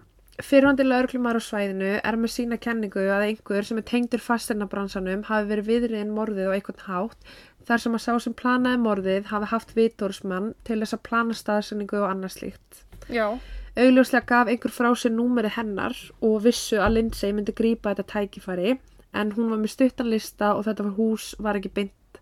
[0.43, 5.51] Fyrrvandi lauruglumar á svæðinu er með sína kenningu að einhver sem er tengdur fasteinabransanum hafi
[5.51, 7.29] verið viðriðin morðið á einhvern hátt
[7.69, 12.01] þar sem að sá sem planaði morðið hafi haft vitórsmann til þess að plana staðsendingu
[12.01, 12.81] og annað slíkt.
[13.13, 13.27] Já,
[13.75, 18.77] Augljóslega gaf einhver frá sér númeri hennar og vissu að Lindsay myndi grípa þetta tækifæri
[19.15, 22.21] en hún var með stuttanlista og þetta var hús var ekki beint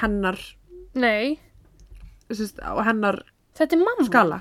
[0.00, 0.38] hennar,
[0.94, 1.38] nei,
[2.30, 3.24] á hennar
[3.58, 4.06] þetta er mamma.
[4.06, 4.38] skala.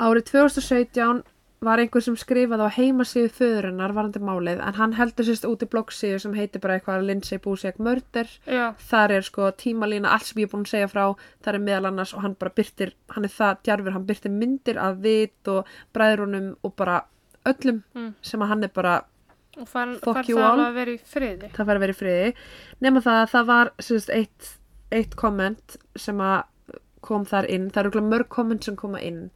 [0.00, 1.24] Árið 2017
[1.60, 5.68] var einhver sem skrifaði á heimasíðu föðurinnar varandi málið en hann heldur sérst út í
[5.68, 8.30] bloggsíðu sem heitir bara eitthvað Lindsay Busek Murder.
[8.48, 11.04] Já, Þar er sko tímalína allt sem ég er búin að segja frá,
[11.44, 14.80] þar er meðal annars og hann bara byrtir, hann er það djarfur, hann byrtir myndir
[14.80, 17.02] af vit og bræðrunum og bara
[17.44, 18.14] öllum Mm.
[18.22, 18.94] sem að hann er bara,
[19.58, 19.66] og
[20.28, 21.50] you það að vera í friði.
[21.52, 22.34] það fær að vera í friði.
[22.80, 24.50] Nefna það að það var sérst eitt,
[24.92, 26.42] eitt komment sem að
[27.00, 29.30] kom þar inn, það eru mörg komment sem koma inn.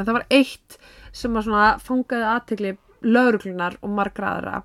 [0.00, 0.78] En það var eitt
[1.12, 4.62] sem svona fangaði aðtegli lauruglunar og margra aðra.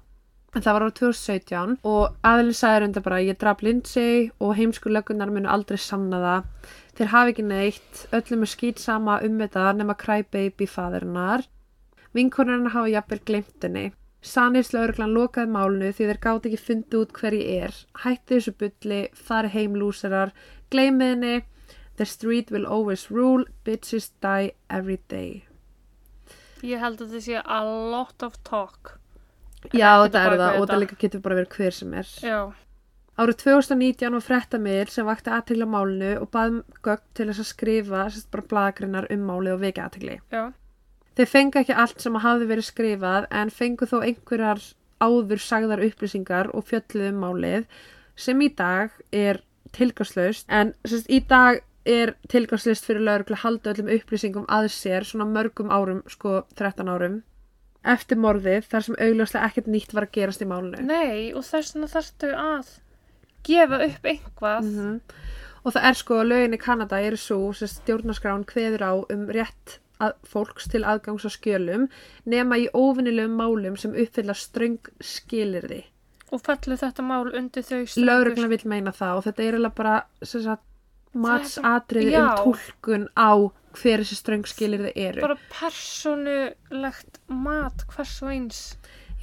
[0.56, 4.92] En það var árið 2017 og aðeins sagði undir bara ég draf Lindsay og heimsku
[4.92, 6.70] löggunar munu aldrei sanna það.
[6.96, 11.44] Þeir hafi ekki neitt, öllum er skýt sama um þetta nema crybaby faðurinnar
[12.16, 13.86] vinkonarinn hafa jafnvel glemt henni.
[14.26, 17.76] Sannis lauruglan lokaði málunu því þeir gáti ekki fundið út hver ég er.
[18.04, 20.32] Hætti þessu bulli, fari heim lúsarar
[20.74, 21.36] gleymið henni
[21.98, 25.46] The street will always rule, bitches die every day.
[26.66, 28.98] Ég held að þetta sé a lot of talk.
[29.74, 32.12] Já, á er það og það líka getur bara verið hver sem er.
[32.22, 32.40] Já.
[33.16, 38.02] Árið 2019 var fréttamiðl sem vakti aðtegla málinu og baðum gögn til þess að skrifa
[38.12, 40.18] sérst bara blagrinnar um málið og vekja aðtegli.
[40.36, 40.44] Já.
[41.16, 44.66] Þeir fengu ekki allt sem hafði verið skrifað en fengu þó einhverjar
[45.00, 47.70] áður sagðar upplýsingar og fjölluðu um málið
[48.20, 49.40] sem í dag er
[49.76, 55.06] tilgangslaust en sérst, í dag er tilgangslist fyrir lögreglu að halda öllum upplýsingum að sér
[55.06, 57.22] svona mörgum árum, sko 13 árum
[57.86, 60.82] eftir morðið þar sem augljóslega ekkert nýtt var að gerast í málinu.
[60.82, 62.76] Nei, og þess vegna þarftu að
[63.46, 64.70] gefa upp einhvað.
[64.70, 65.00] Mhm.
[65.66, 69.80] Og það er sko, lögin í Kanada eru svo sem stjórnarskrán kveður á um rétt
[70.00, 71.88] að, fólks til aðgangs á skjölum
[72.26, 75.86] nema í óvinnilegum málum sem uppfylla ströng skilirði.
[76.34, 79.96] Og fellur þetta mál undir þau Lögreglan vil meina það og þetta er eiginlega bara
[80.22, 80.66] sem sagt,
[81.16, 82.26] matsatriði já.
[82.26, 83.32] um túlkun á
[83.76, 85.22] hver þessi ströng skilirði eru.
[85.22, 88.60] Bara persónulegt mat hvers og eins.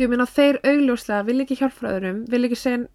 [0.00, 2.86] Ég meina þeir augljóslega vil ekki hjálpa öðrum, vil ekki segja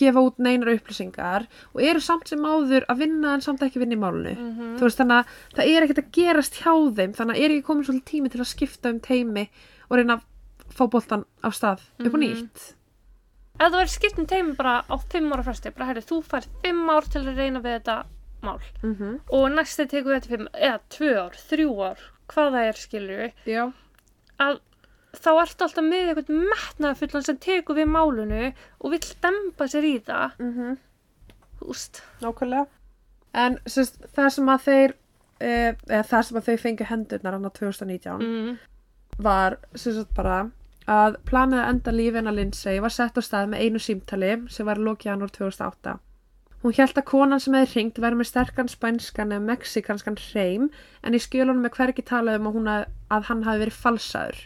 [0.00, 3.98] gefa út neinar upplýsingar og eru samt sem áður að vinna en samt ekki vinna
[3.98, 4.32] í málunu.
[4.32, 7.50] Mm þú veist þannig að það er ekkert að gerast hjá þeim þannig að er
[7.56, 9.44] ekki komin svolítið tími til að skipta um teimi
[9.90, 10.22] og reyna að
[10.78, 12.22] fá boltan af stað upp á Mhm.
[12.24, 12.74] nýtt
[13.60, 16.46] Ef það verður skipt um teimi bara á fimm ára fresti, bara herri, þú fær
[16.64, 18.04] fimm ár til að reyna við þetta
[18.42, 18.58] mál.
[18.82, 19.20] mm -hmm.
[19.28, 23.32] Og næsti tekur þetta fimm, eða tvö ár, þrjú ár, hvað það er, skilur við,
[23.46, 23.72] já,
[24.38, 24.60] að
[25.12, 29.96] þá ertu alltaf með eitthvað metnaðfullan sem tekur við málunu og vill dempa sér í
[30.06, 30.76] það, mm -hmm.
[31.60, 32.02] veist.
[32.20, 32.66] nákvæmlega
[33.34, 34.94] en sérst, það sem að þeir
[35.40, 35.50] e,
[35.88, 38.58] eða það sem að þau fengu hendurnar hann á 2019 Mm.
[39.18, 40.50] var sérst bara
[40.90, 44.66] að planið að enda lífin að Lindsay var sett á stað með einu símtali sem
[44.66, 45.98] var lokið hann úr 2008
[46.60, 50.66] Hún hélt að konan sem hefði hringt verið með sterkan spænskan eða mexikanskan hreim
[51.02, 52.84] en í skjölunum er hvergi talað um að, að,
[53.16, 54.40] að hann hafi verið falsaður.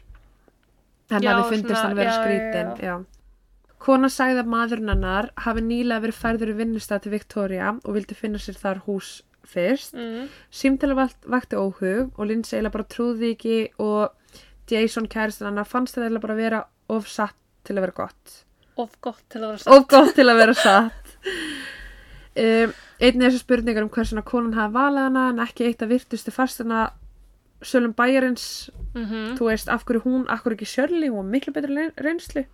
[1.10, 2.70] Hann Já, hafi fundist svona, hann vera já, já, skrítin.
[2.86, 2.94] Já,
[3.84, 8.16] Konan sagði að maðurinn hennar hafi nýlega verið færður í vinnustað til Victoria og vildi
[8.16, 9.10] finna sér þar hús
[9.44, 9.92] fyrst.
[9.98, 10.30] Mm.
[10.54, 14.40] Símtali vakt- vakti óhug og Lindsay eiginlega bara trúði ekki og
[14.70, 17.36] Jason kæristinn hennar fannst þetta eiginlega bara vera of satt
[17.66, 18.38] til að vera gott
[18.80, 19.74] Of gott til að vera sagt.
[19.76, 21.12] of gott til að vera satt
[22.36, 26.30] um, einnig þessu spurningar um hversuna konan hafi valið hana en ekki eitt af virtustu
[26.34, 26.90] fastana
[27.64, 31.52] sölum bæjarins Mm þú veist af hverju hún, af hverju ekki Shirley hún var miklu
[31.52, 32.44] betri reynslu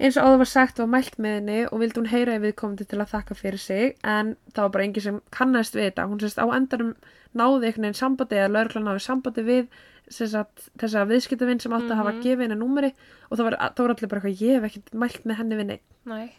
[0.00, 2.84] eins og áður var sagt var mælt með henni og vildi hún heyra í viðkomandi
[2.90, 6.20] til að þakka fyrir sig en það var bara engin sem kannast við þetta hún
[6.20, 6.94] sérst á endanum
[7.32, 9.68] náði einhvern veginn sambandi eða lögreglan náði sambandi við
[10.10, 12.22] sagt, þessa viðskiptavinn sem átti að hafa Mhm.
[12.26, 12.90] gefið henni númeri
[13.30, 15.66] og það var, það var allir bara eitthvað ég hef ekkert mælt með henni við
[15.66, 16.32] neitt Nei.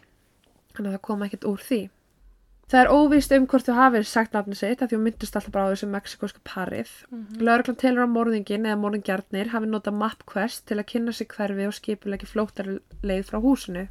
[0.76, 1.80] þannig að það kom ekkert úr því.
[2.66, 5.52] Það er óvíst um hvort þú hafið sagt nafni sitt að því hún myndist alltaf
[5.54, 6.88] bara á þessu mexikósku parið.
[7.10, 7.42] Mm Mhm.
[7.46, 11.76] Lörglann telur að morðingin eða morðingjarnir hafi notað MapQuest til að kynna sig hverfi og
[11.78, 13.86] skipuleggi flóttarleið frá húsinu.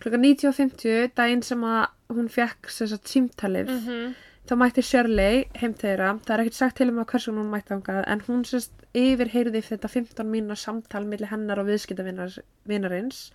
[0.00, 4.14] Klukka 90.50, daginn sem að hún fekk sem sagt símtalið, Mm
[4.50, 6.18] þá mætti Shirley heim þeirra.
[6.24, 9.28] Það er ekkert sagt til um að hversu hún mætti þangað en hún sérst yfir
[9.30, 13.32] heyrði þetta 15 mínúna samtal millir hennar og viðskiptavinarins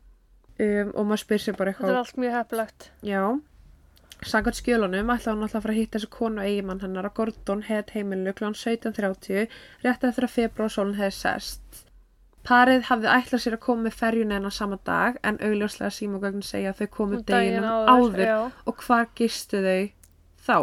[0.60, 2.90] um, og maður spyr sér bara Þetta er eitthvað allt mjög heflegt.
[3.06, 3.22] Já,
[4.26, 7.62] Samkvæmt skjölunum ætlaði hún alltaf að fara að hitta þessu konu eigimann hennar á Gordon
[7.68, 8.48] head heimilu kl.
[8.58, 9.52] 17.30
[9.86, 11.84] rétt eftir að februarsólun hefði sest.
[12.46, 16.74] Parið hafði ætlað sér að koma með ferjun hennar sama dag en augljóslega símagögn segja
[16.74, 18.40] að þau komu Daginn deginum áður, já.
[18.70, 19.86] og hvar gistu þau
[20.46, 20.58] þá?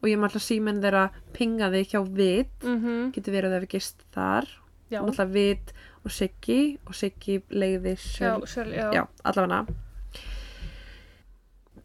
[0.00, 1.06] Og ég maður alltaf síminn þeirra
[1.36, 4.48] pingaði hjá Vit, Mm getur verið að þau hefði gist þar,
[4.92, 5.74] Já, alltaf Vit
[6.04, 8.88] og Siggi og Siggi leiði já, sjálf sjálf, já.
[8.92, 9.64] já, allavega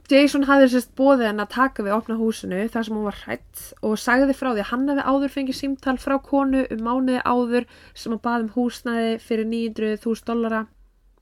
[0.09, 3.63] Jason hafði sérst bóðið henn að taka við opna húsinu þar sem hún var hrætt
[3.85, 7.67] og sagði frá því að hann hefði áður fengið símtal frá konu um mánuði áður
[7.93, 10.63] sem að baði um húsnæði fyrir 900.000 dollara.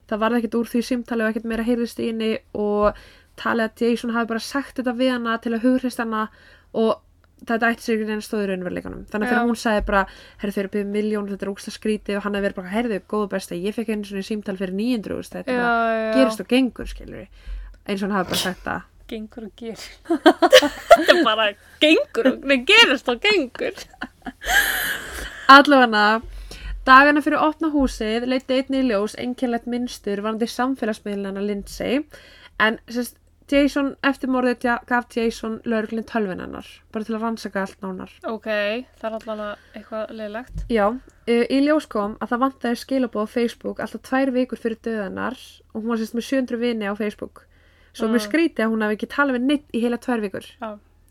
[0.08, 3.02] Það varði ekkert úr því símtali og ekkert meira heyrðist í henni og
[3.42, 6.24] talið að Jason hafi bara sagt þetta við hana til að hughrist hana
[6.72, 7.04] og
[7.44, 9.04] þetta ætti sér ekki neina stóður raunveruleikanum.
[9.12, 10.08] Þannig að þegar hún sagði bara,
[10.40, 12.98] herri þau eru byggðið miljón, þetta er úksla skrítið og hann hefði verið bara, herðu,
[13.12, 16.10] góðu besta, ég fekk einu svona símtal fyrir 900.000, þetta Já, já.
[16.16, 17.28] gerist og gengur skilur
[17.88, 19.84] eins og hann hafi bara sagt það Gengur og ger.
[20.92, 21.44] Þetta er bara
[21.80, 23.78] gengur og, nei, gerist og gengur.
[25.48, 26.22] allavega
[26.88, 32.02] dagana fyrir opna húsið leiti einnig í ljós einkennlegt minnstur varandi samfélagsmiðlana Lindsay
[32.64, 33.16] en sérst
[33.48, 38.48] Jason eftir morðið gaf Jason lögreglinn tölvin hennar bara til að rannsaka allt nánar Ok,
[39.00, 40.66] það er allan að eitthvað leilegt.
[40.68, 44.82] já, uh, í ljós kom að það vantaði skilabóð á Facebook alltaf tvær vikur fyrir
[44.84, 45.40] döðanar
[45.72, 47.46] og hún var sérst með 700 vini á Facebook
[47.98, 50.70] svo mér skríti að hún hafi ekki talað við neitt í heila tvær vikur Já.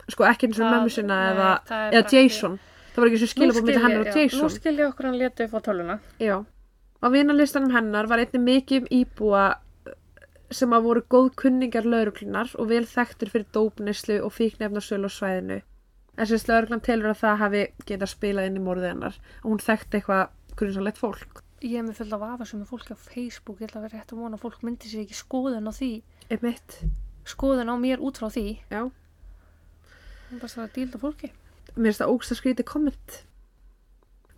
[0.09, 1.51] sko ekki eins og mömmu sinna eða,
[1.91, 2.59] eða Jason
[2.97, 5.45] það var ekki svo skilabóð með hennar og Jason Nú skil ég okkur hann leti
[5.47, 5.97] upp á töluna.
[6.23, 6.37] Já.
[7.05, 9.97] Á vinalistanum hennar var einnig mikið um íbúa uh,
[10.49, 15.59] sem að voru góð kunningar lauruglunar og vel þekktir fyrir dópnislu og fíknefnarsölu á svæðinu.
[16.17, 19.65] En sérst lauruglan telur að það hafi getað spilað inn í morðið hennar og hún
[19.67, 20.25] þekkti eitthvað
[20.57, 21.43] grunnsanlegt fólk.
[21.61, 23.61] Ég hef mig fullt af sem er fólki á Facebook.
[23.61, 25.93] Ég ætla að vera rétt að vona að fólk myndi sér ekki skoðun á því.
[26.31, 26.81] Einmitt.
[27.27, 28.59] Skoðun á mér út frá því.
[28.71, 28.83] Já.
[30.33, 31.33] Er bara að dílda fólki.
[31.77, 33.19] Mér finnst það ógst að skrítið komment.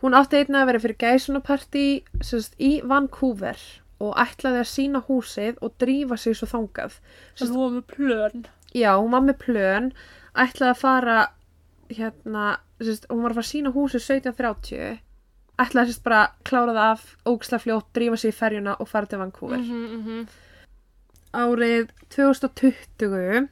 [0.03, 1.86] Hún átti einnig að vera fyrir gæsunapartí
[2.62, 3.59] í Vancouver
[3.99, 6.99] og ætlaði að sína húsið og drífa sig svo þangað.
[7.39, 8.47] Það lúa með plön.
[8.76, 9.91] Já, hún var með plön,
[10.39, 11.18] ætlaði að fara,
[11.91, 12.47] hérna,
[12.78, 15.01] sérst, hún var að fara að sína húsið 1730,
[15.64, 19.11] ætlaði sérst bara að klára það af, ógislega fljótt, drífa sig í ferjuna og fara
[19.11, 19.59] til Vancouver.
[19.59, 20.28] Mm -hmm, mm.
[21.37, 23.49] Árið 2020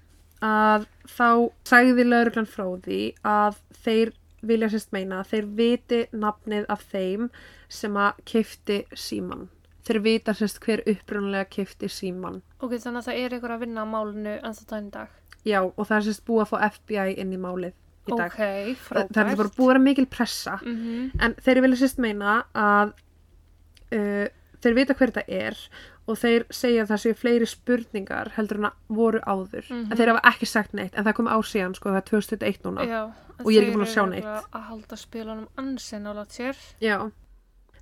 [0.47, 1.29] að þá
[1.66, 4.12] sagði lauruglan frá því að þeir
[4.47, 7.29] vilja sérst meina að þeir viti nafnið af þeim
[7.72, 9.49] sem að kifti síman.
[9.87, 12.41] Þeir vita sérst hver upprunalega kifti síman.
[12.61, 15.09] Ok, þannig að það er einhver að vinna á málinu en það daginn dag.
[15.47, 17.74] Já, og það er sérst búið að fá FBI inn í málið
[18.07, 18.31] í dag.
[18.31, 19.12] Ok, Það, frábært.
[19.16, 20.57] það er bara búið að mikil pressa.
[20.62, 22.95] Mm En þeir vilja sérst meina að
[23.95, 24.27] uh,
[24.62, 28.69] þeir vita hver þetta er og þeir segja að það séu fleiri spurningar heldur en
[28.69, 29.65] að voru áður.
[29.71, 29.91] Mhm.
[29.91, 32.63] En þeir hafa ekki sagt neitt, en það kom á síðan, sko, það er 2001
[32.63, 32.87] núna.
[32.87, 34.25] Já, Og ég er ekki búin að sjá neitt.
[34.55, 36.57] Að halda spilunum ansinn á lat sér.
[36.81, 37.11] Já.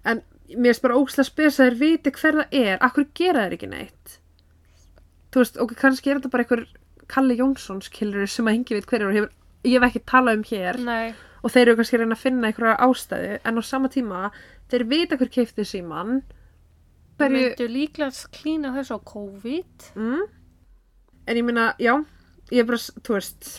[0.04, 2.78] En mér finnst bara ógslag spes að þeir viti hver það er.
[2.80, 4.18] Akkur gera þeir ekki neitt?
[5.30, 6.66] Þú veist, ok, kannski er þetta bara einhver
[7.06, 9.30] Kalli Jónssons killur sem að hengi veit hver er og hefur,
[9.64, 10.78] ég hef ekki talað um hér.
[10.80, 11.14] Nei,
[11.44, 14.20] og þeir eru kannski að reyna að finna einhverja ástæðu en á sama tíma
[14.72, 16.22] þeir vita hver keipti síman
[17.18, 19.90] hverju, myndu líklega klína þessu á COVID.
[19.94, 20.24] mm?
[21.26, 21.94] en ég meina, já
[22.50, 23.54] ég er bara, þú veist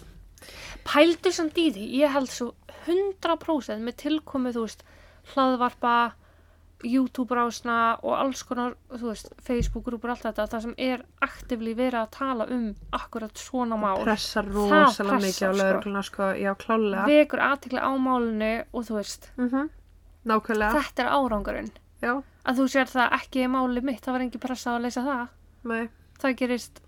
[0.86, 2.52] Pældu samt í því, ég held svo
[2.86, 4.84] 100% með tilkomi, þú veist,
[5.34, 5.94] hlaðvarpa,
[6.86, 12.12] YouTube-rásna og alls konar, þú veist, Facebook-grúpur, allt þetta, það sem er aktivlí verið að
[12.14, 14.04] tala um akkurat svona mál.
[14.04, 15.56] pressar rosalega mikið á sko.
[15.62, 19.72] laurugluna sko, já, klálega Vekur aðtikli á málinu og þú veist, mm
[20.26, 21.74] nákvæmlega, þetta er árangurinn.
[22.06, 22.14] Já,
[22.46, 25.30] Að þú sér það ekki er máli mitt, það var engin pressa að leysa það.
[25.66, 25.88] með
[26.22, 26.82] Það gerist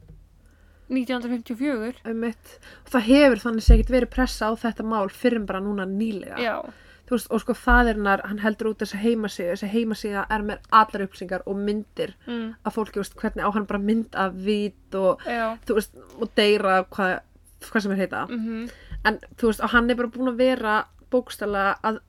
[0.87, 2.03] 1954.
[2.07, 2.51] um mitt
[2.85, 6.37] og það hefur þannig ekkert verið pressa á þetta mál fyrir bara núna nýlega.
[6.39, 6.61] Já,
[7.09, 11.45] veist, og sko faðirinnar, hann heldur út þessa heimasíðu, þessi heimasíða er með allar upplýsingar
[11.47, 15.23] og myndir mm, af fólki, veist, hvernig á hann bara mynd af vít og
[15.71, 17.17] veist, og deyra hvað,
[17.67, 18.25] hvað sem er heita.
[18.31, 18.67] Mhm,
[19.07, 20.77] en þú veist, og hann er bara búin að vera
[21.11, 22.01] bókstala að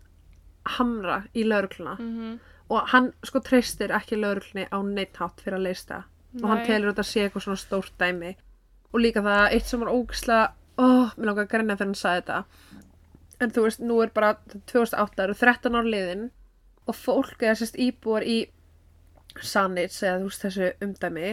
[0.78, 2.38] hamra í laurugluna mhm.
[2.68, 6.02] Og hann sko treystir ekki lauruglunni á neitt hátt fyrir að leysta
[6.42, 6.66] og hann Nei.
[6.68, 8.34] telur þetta að sé eitthvað svona stórt dæmi.
[8.92, 12.20] Og líka það eitt sem var ógislega oh, mér langar að grenja þegar hann sagði
[12.20, 12.74] þetta.
[13.38, 14.32] En þú veist, nú er bara
[14.70, 16.26] 2008, það eru 13 ár liðin.
[16.88, 18.38] Og fólk eða sérst íbúar í
[19.44, 21.32] Sanits eða þú veist þessu umdæmi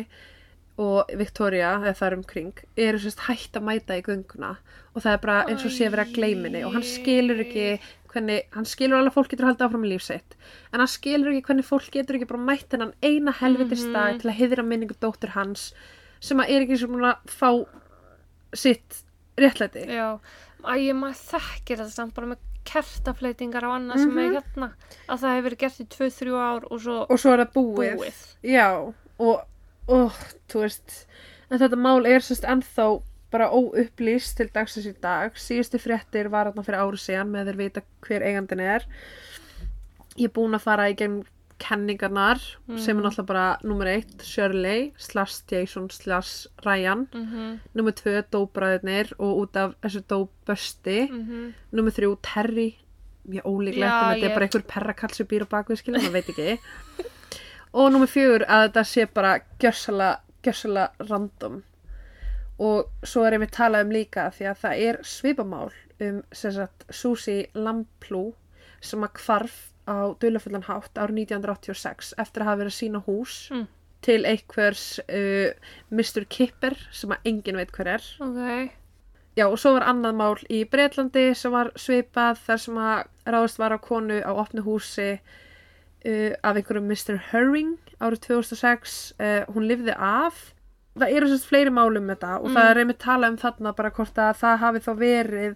[0.84, 4.56] og Victoria eða þar umkring eru sérst hætt að mæta í gönguna.
[4.94, 7.70] Og það er bara eins og sé verið að gleyminni og hann skilur ekki
[8.16, 10.36] hvernig, hann skilur alveg að fólk getur haldið áfram í líf sitt
[10.74, 14.20] en hann skilur ekki hvernig fólk getur ekki bara mætt hennan eina helvitist dag Mhm.
[14.22, 15.74] til að heiðra minningu dóttur hans
[16.22, 17.50] sem að er ekki sem að fá
[18.56, 19.04] sitt
[19.38, 20.20] réttlæti Já,
[20.64, 24.38] að ég maður þekkir þetta samt bara með kertafleitingar og annað sem er Mhm.
[24.40, 24.70] hérna
[25.10, 28.22] að það hefur gert í 2-3 ár og svo og svo er það búið, búið.
[28.44, 29.46] já og,
[29.88, 30.12] og
[30.50, 31.06] þú veist
[31.52, 33.02] en þetta mál er sérst ennþá
[33.36, 35.36] bara óupplýst til dagsins í dag.
[35.36, 38.86] Síðustu fréttir var þarna fyrir ári síðan með þeir vita hver eigandin er.
[40.16, 41.24] Ég er búin að fara í gegn
[41.60, 42.40] kenningarnar
[42.78, 43.06] sem er Mhm.
[43.06, 47.08] náttúrulega bara nummer eitt, Shirley slash Jason slash Ryan.
[47.14, 51.10] Mhm, nummer tvö, dóbræðinir og út af þessu dóbösti.
[51.10, 51.54] Mhm.
[51.72, 52.76] nummer þrjú, Terry.
[53.28, 56.00] Mjög ólíklegt, Já, en þetta ég- er bara einhver perrakall sem býr á bakvið skilja,
[56.02, 56.60] maður veit ekki.
[57.74, 61.64] Og nummer fjögur að þetta sé bara gjörsala, gjörsala random
[62.60, 65.72] og svo er ég með talað um líka því að það er svipamál
[66.06, 68.34] um sagt Susie Lamplú
[68.82, 73.36] sem að hvarf á dulafullan hátt árið 1986 eftir að hafa verið að sína hús
[73.52, 73.68] Mm.
[74.06, 75.52] til einhvers uh,
[75.92, 76.26] Mr.
[76.30, 78.72] Kipper sem að enginn veit hver er Ok,
[79.36, 83.58] Já, og svo var annað mál í Breitlandi sem var svipað þar sem að ráðist
[83.60, 85.20] var á konu á opnu húsi
[86.06, 87.18] uh, af einhverjum Mr.
[87.32, 89.14] Herring árið 2006.
[89.20, 90.54] Uh, hún lifði af.
[90.96, 92.56] Það eru sérst fleiri málum með þetta og Mm.
[92.56, 95.56] það er einmitt talað um þarna bara hvort að það hafi þá verið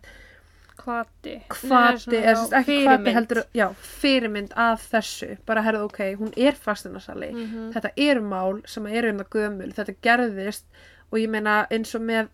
[0.80, 1.34] hvati,
[1.70, 3.14] Nei, eða sérst ekki fyrirmynd.
[3.14, 5.38] heldur, já, fyrirmynd af þessu.
[5.46, 7.32] Bara herðu, ok, hún er fastinasali.
[7.34, 9.74] Mhm, Þetta eru mál sem eru um það gömul.
[9.74, 10.64] Þetta gerðist
[11.12, 12.30] og ég meina eins og með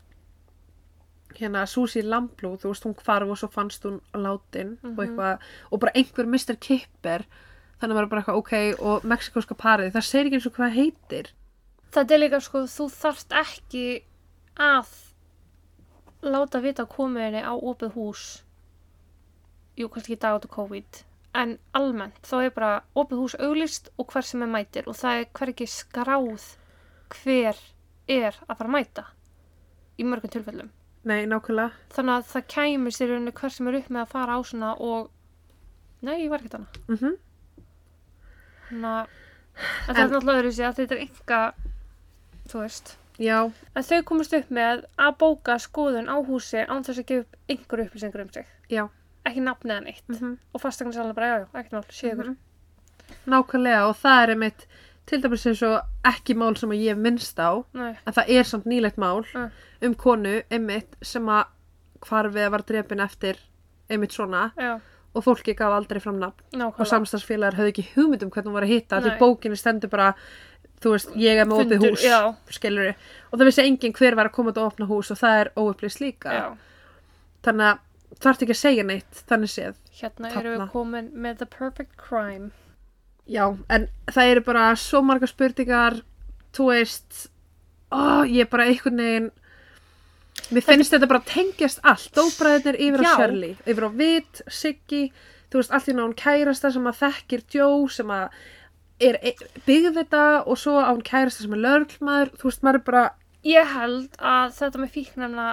[1.35, 4.99] hérna Susi Lamblú, þú veist, hún hvarf og svo fannst hún látin og Mhm.
[5.07, 5.39] eitthvað
[5.71, 6.55] og bara einhver Mr.
[6.59, 7.25] Kipper
[7.81, 10.69] þannig að maður bara eitthvað, ok, og mexikoska parið það segir ekki eins og hvað
[10.69, 11.25] það heitir
[11.95, 13.85] þetta er líka sko, þú þarft ekki
[14.61, 14.93] að
[16.25, 18.23] láta vita komiðinni á opið hús.
[19.79, 21.01] Jú, kannski ekki dag át og COVID.
[21.35, 25.21] En almennt, þá er bara opið hús auglist og hver sem er mætir og það
[25.21, 26.47] er hvergi skráð
[27.11, 27.59] hver
[28.07, 29.05] er að fara að mæta
[29.99, 30.71] í mörgum tilfellum.
[31.05, 34.37] Nei, nákvæmlega, þannig að það kæmist í rauninni hver sem er upp með að fara
[34.37, 35.11] á svona og
[36.01, 37.13] nei, ég var ekkert hana mhm.
[38.65, 39.13] Þannig að
[39.55, 41.41] en það er náttúrulega öðru sig að þetta er enga
[42.49, 46.99] þú veist já, En þau komast upp með að bóka skoðun á húsi án þess
[46.99, 48.45] að gefa upp einhverju upplýsingur um sig.
[48.69, 48.87] já
[49.25, 50.03] Ekki nafn eða neitt.
[50.07, 52.35] mhm Og fastegnarsala bara, já, já, ekkert mál, sé ykkur.
[53.29, 54.65] nákvæmlega og það er einmitt
[55.05, 58.43] til dæmis eins og ekki mál sem að ég minnst á Nei, en það er
[58.43, 59.51] samt nýlegt mál Mm.
[59.81, 61.45] um konu einmitt sem að
[62.05, 63.37] hvarfið var drepin eftir
[63.89, 64.79] einmitt svona já,
[65.15, 66.89] og fólki gaf aldrei fram nafn og nákvæmlega.
[66.89, 69.19] samstagsfélagar höfðu ekki hugmynd um hvernig hún var að hitta því Nei.
[69.19, 70.13] bókinni stendur bara
[70.85, 72.19] þú veist, ég er með opið Fundur, hús já.
[72.53, 75.39] skilur og það vissi enginn hver var að koma út og opna hús og það
[75.41, 76.45] er óupplýst líka Já,
[77.47, 77.81] þannig að
[78.21, 81.95] það ert ekki að segja neitt þannig séð hérna erum við komin með The Perfect
[81.99, 82.51] Crime.
[83.25, 85.97] já, en það eru bara svo margar spurningar
[86.55, 87.25] þú veist
[87.91, 89.31] ó, ég er bara einhvern veginn
[90.53, 93.13] mér finnst þetta bara tengjast allt dóbræðinir yfir á Já.
[93.17, 95.03] Shirley yfir á Vit, Siggy
[95.49, 98.37] þú veist, allt í náðun kærasta sem að þekkir Joe sem að
[98.99, 99.17] er
[99.67, 103.05] byggð þetta og svo á hún kærasta sem er lörglmaður, þú veist, maður bara
[103.45, 105.47] Ég held að þetta með fíknæmna,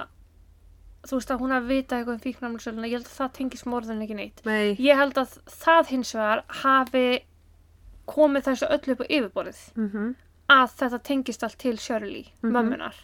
[1.04, 4.02] þú veist að hún að vita eitthvað um fíknæmnasöluna, ég held að það tengist morðin
[4.06, 4.40] ekki neitt.
[4.46, 7.06] nei, Ég held að það hins vegar hafi
[8.08, 9.62] komið þessu öllu upp á yfirborðið.
[9.76, 10.14] mm
[10.52, 12.52] Að þetta tengist allt til Shirley, Mhm.
[12.52, 12.94] mömmunar.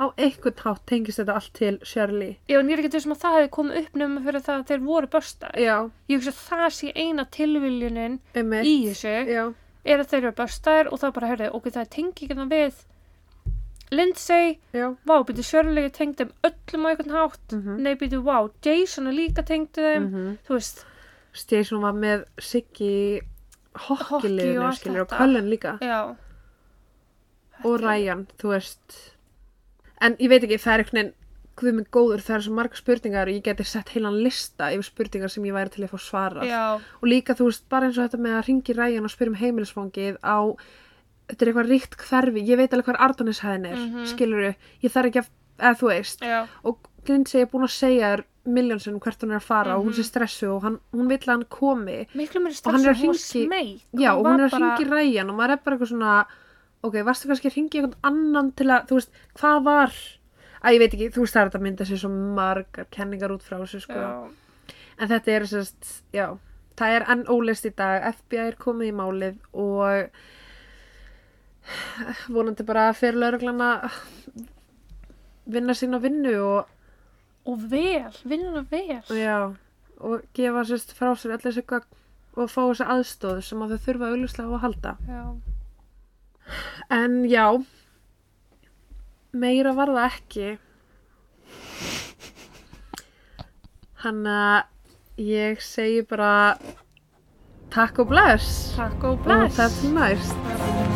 [0.00, 3.20] á einhvern hátt tengist þetta allt til Shirley Já, en ég er ekki þessum að
[3.22, 5.52] það hefði komið upp nefnum fyrir það að þeir voru börstar.
[5.58, 9.54] já, Ég hugsa að það sé eina tilviljunin einmitt í þessu já,
[9.84, 12.74] er að þeir eru börstar og það bara, heyrðu, ok, það er tengingina við
[13.90, 17.78] Lindsay, já, vá, býtu Shirley tengd þeim öllum á einhvern hátt, Mhm.
[17.80, 20.38] nei, býtu, vá, Jason er líka tengd þeim, mhm.
[20.46, 20.84] Þú veist,
[21.48, 23.20] Jason var með Siggy
[23.74, 25.08] Hockey hokkiliðinu allt skilur og.
[25.08, 25.78] Cullen líka.
[25.80, 26.16] Já,
[27.64, 29.14] og Ryan, þú veist.
[30.00, 31.14] En ég veit ekki, það er einhvern veginn
[31.58, 34.86] guð minn góður, það er svo marga spurningar og ég geti sett heilan lista yfir
[34.86, 36.46] spurningar sem ég væri til að fá svarað.
[36.46, 36.62] Já,
[37.02, 39.40] og líka þú veist, bara eins og þetta með að ringi Ryan og spyrja um
[39.42, 40.38] heimilisfangið á
[41.28, 44.06] þetta er eitthvað ríkt hverfi, ég veit alveg hvað Artonishæðin er, mm Mhm.
[44.14, 45.28] skilur ég þarf ekki að,
[45.58, 46.20] eða þú veist.
[46.22, 46.78] Já, og
[47.08, 50.00] Lindsay er búin að segja þér miljónsunum hvert hún er að fara og hún sé
[50.00, 50.08] Mhm.
[50.08, 52.06] stressu og hann, hún vill að hann komi.
[52.64, 53.80] Og hann er að smeyk.
[53.92, 56.26] Já, og hún er að hringi ræjan og maður er bara eitthvað svona
[56.84, 59.92] ok, varstu kannski að hringi einhvern annan til að, þú veist, hvað var
[60.62, 63.46] að ég veit ekki, þú veist, það er að mynda sér svo margar kenningar út
[63.46, 64.02] frá þessu, sko.
[64.02, 66.26] Já, en þetta er sérst, já
[66.78, 70.10] það er enn ólist í dag, FBI er komið í málið og
[72.34, 73.70] vonandi bara fyrir lauruglana
[75.48, 76.70] vinna sína vinnu og,
[77.48, 79.02] og vel, vinnuna vel.
[79.16, 79.38] já,
[79.98, 81.96] og gefa sérst frá sér allir þessu gögn
[82.38, 84.96] og fá þessu aðstóð sem að þau þurfa auðvitað á að halda.
[85.08, 85.22] Já,
[86.88, 87.44] En já,
[89.32, 90.48] meira var það ekki.
[94.04, 96.32] Hann að ég segi bara
[97.74, 98.74] takk og bless.
[98.76, 99.58] takk og Og bless.
[99.58, 99.58] næst.
[99.58, 100.87] Það er næst.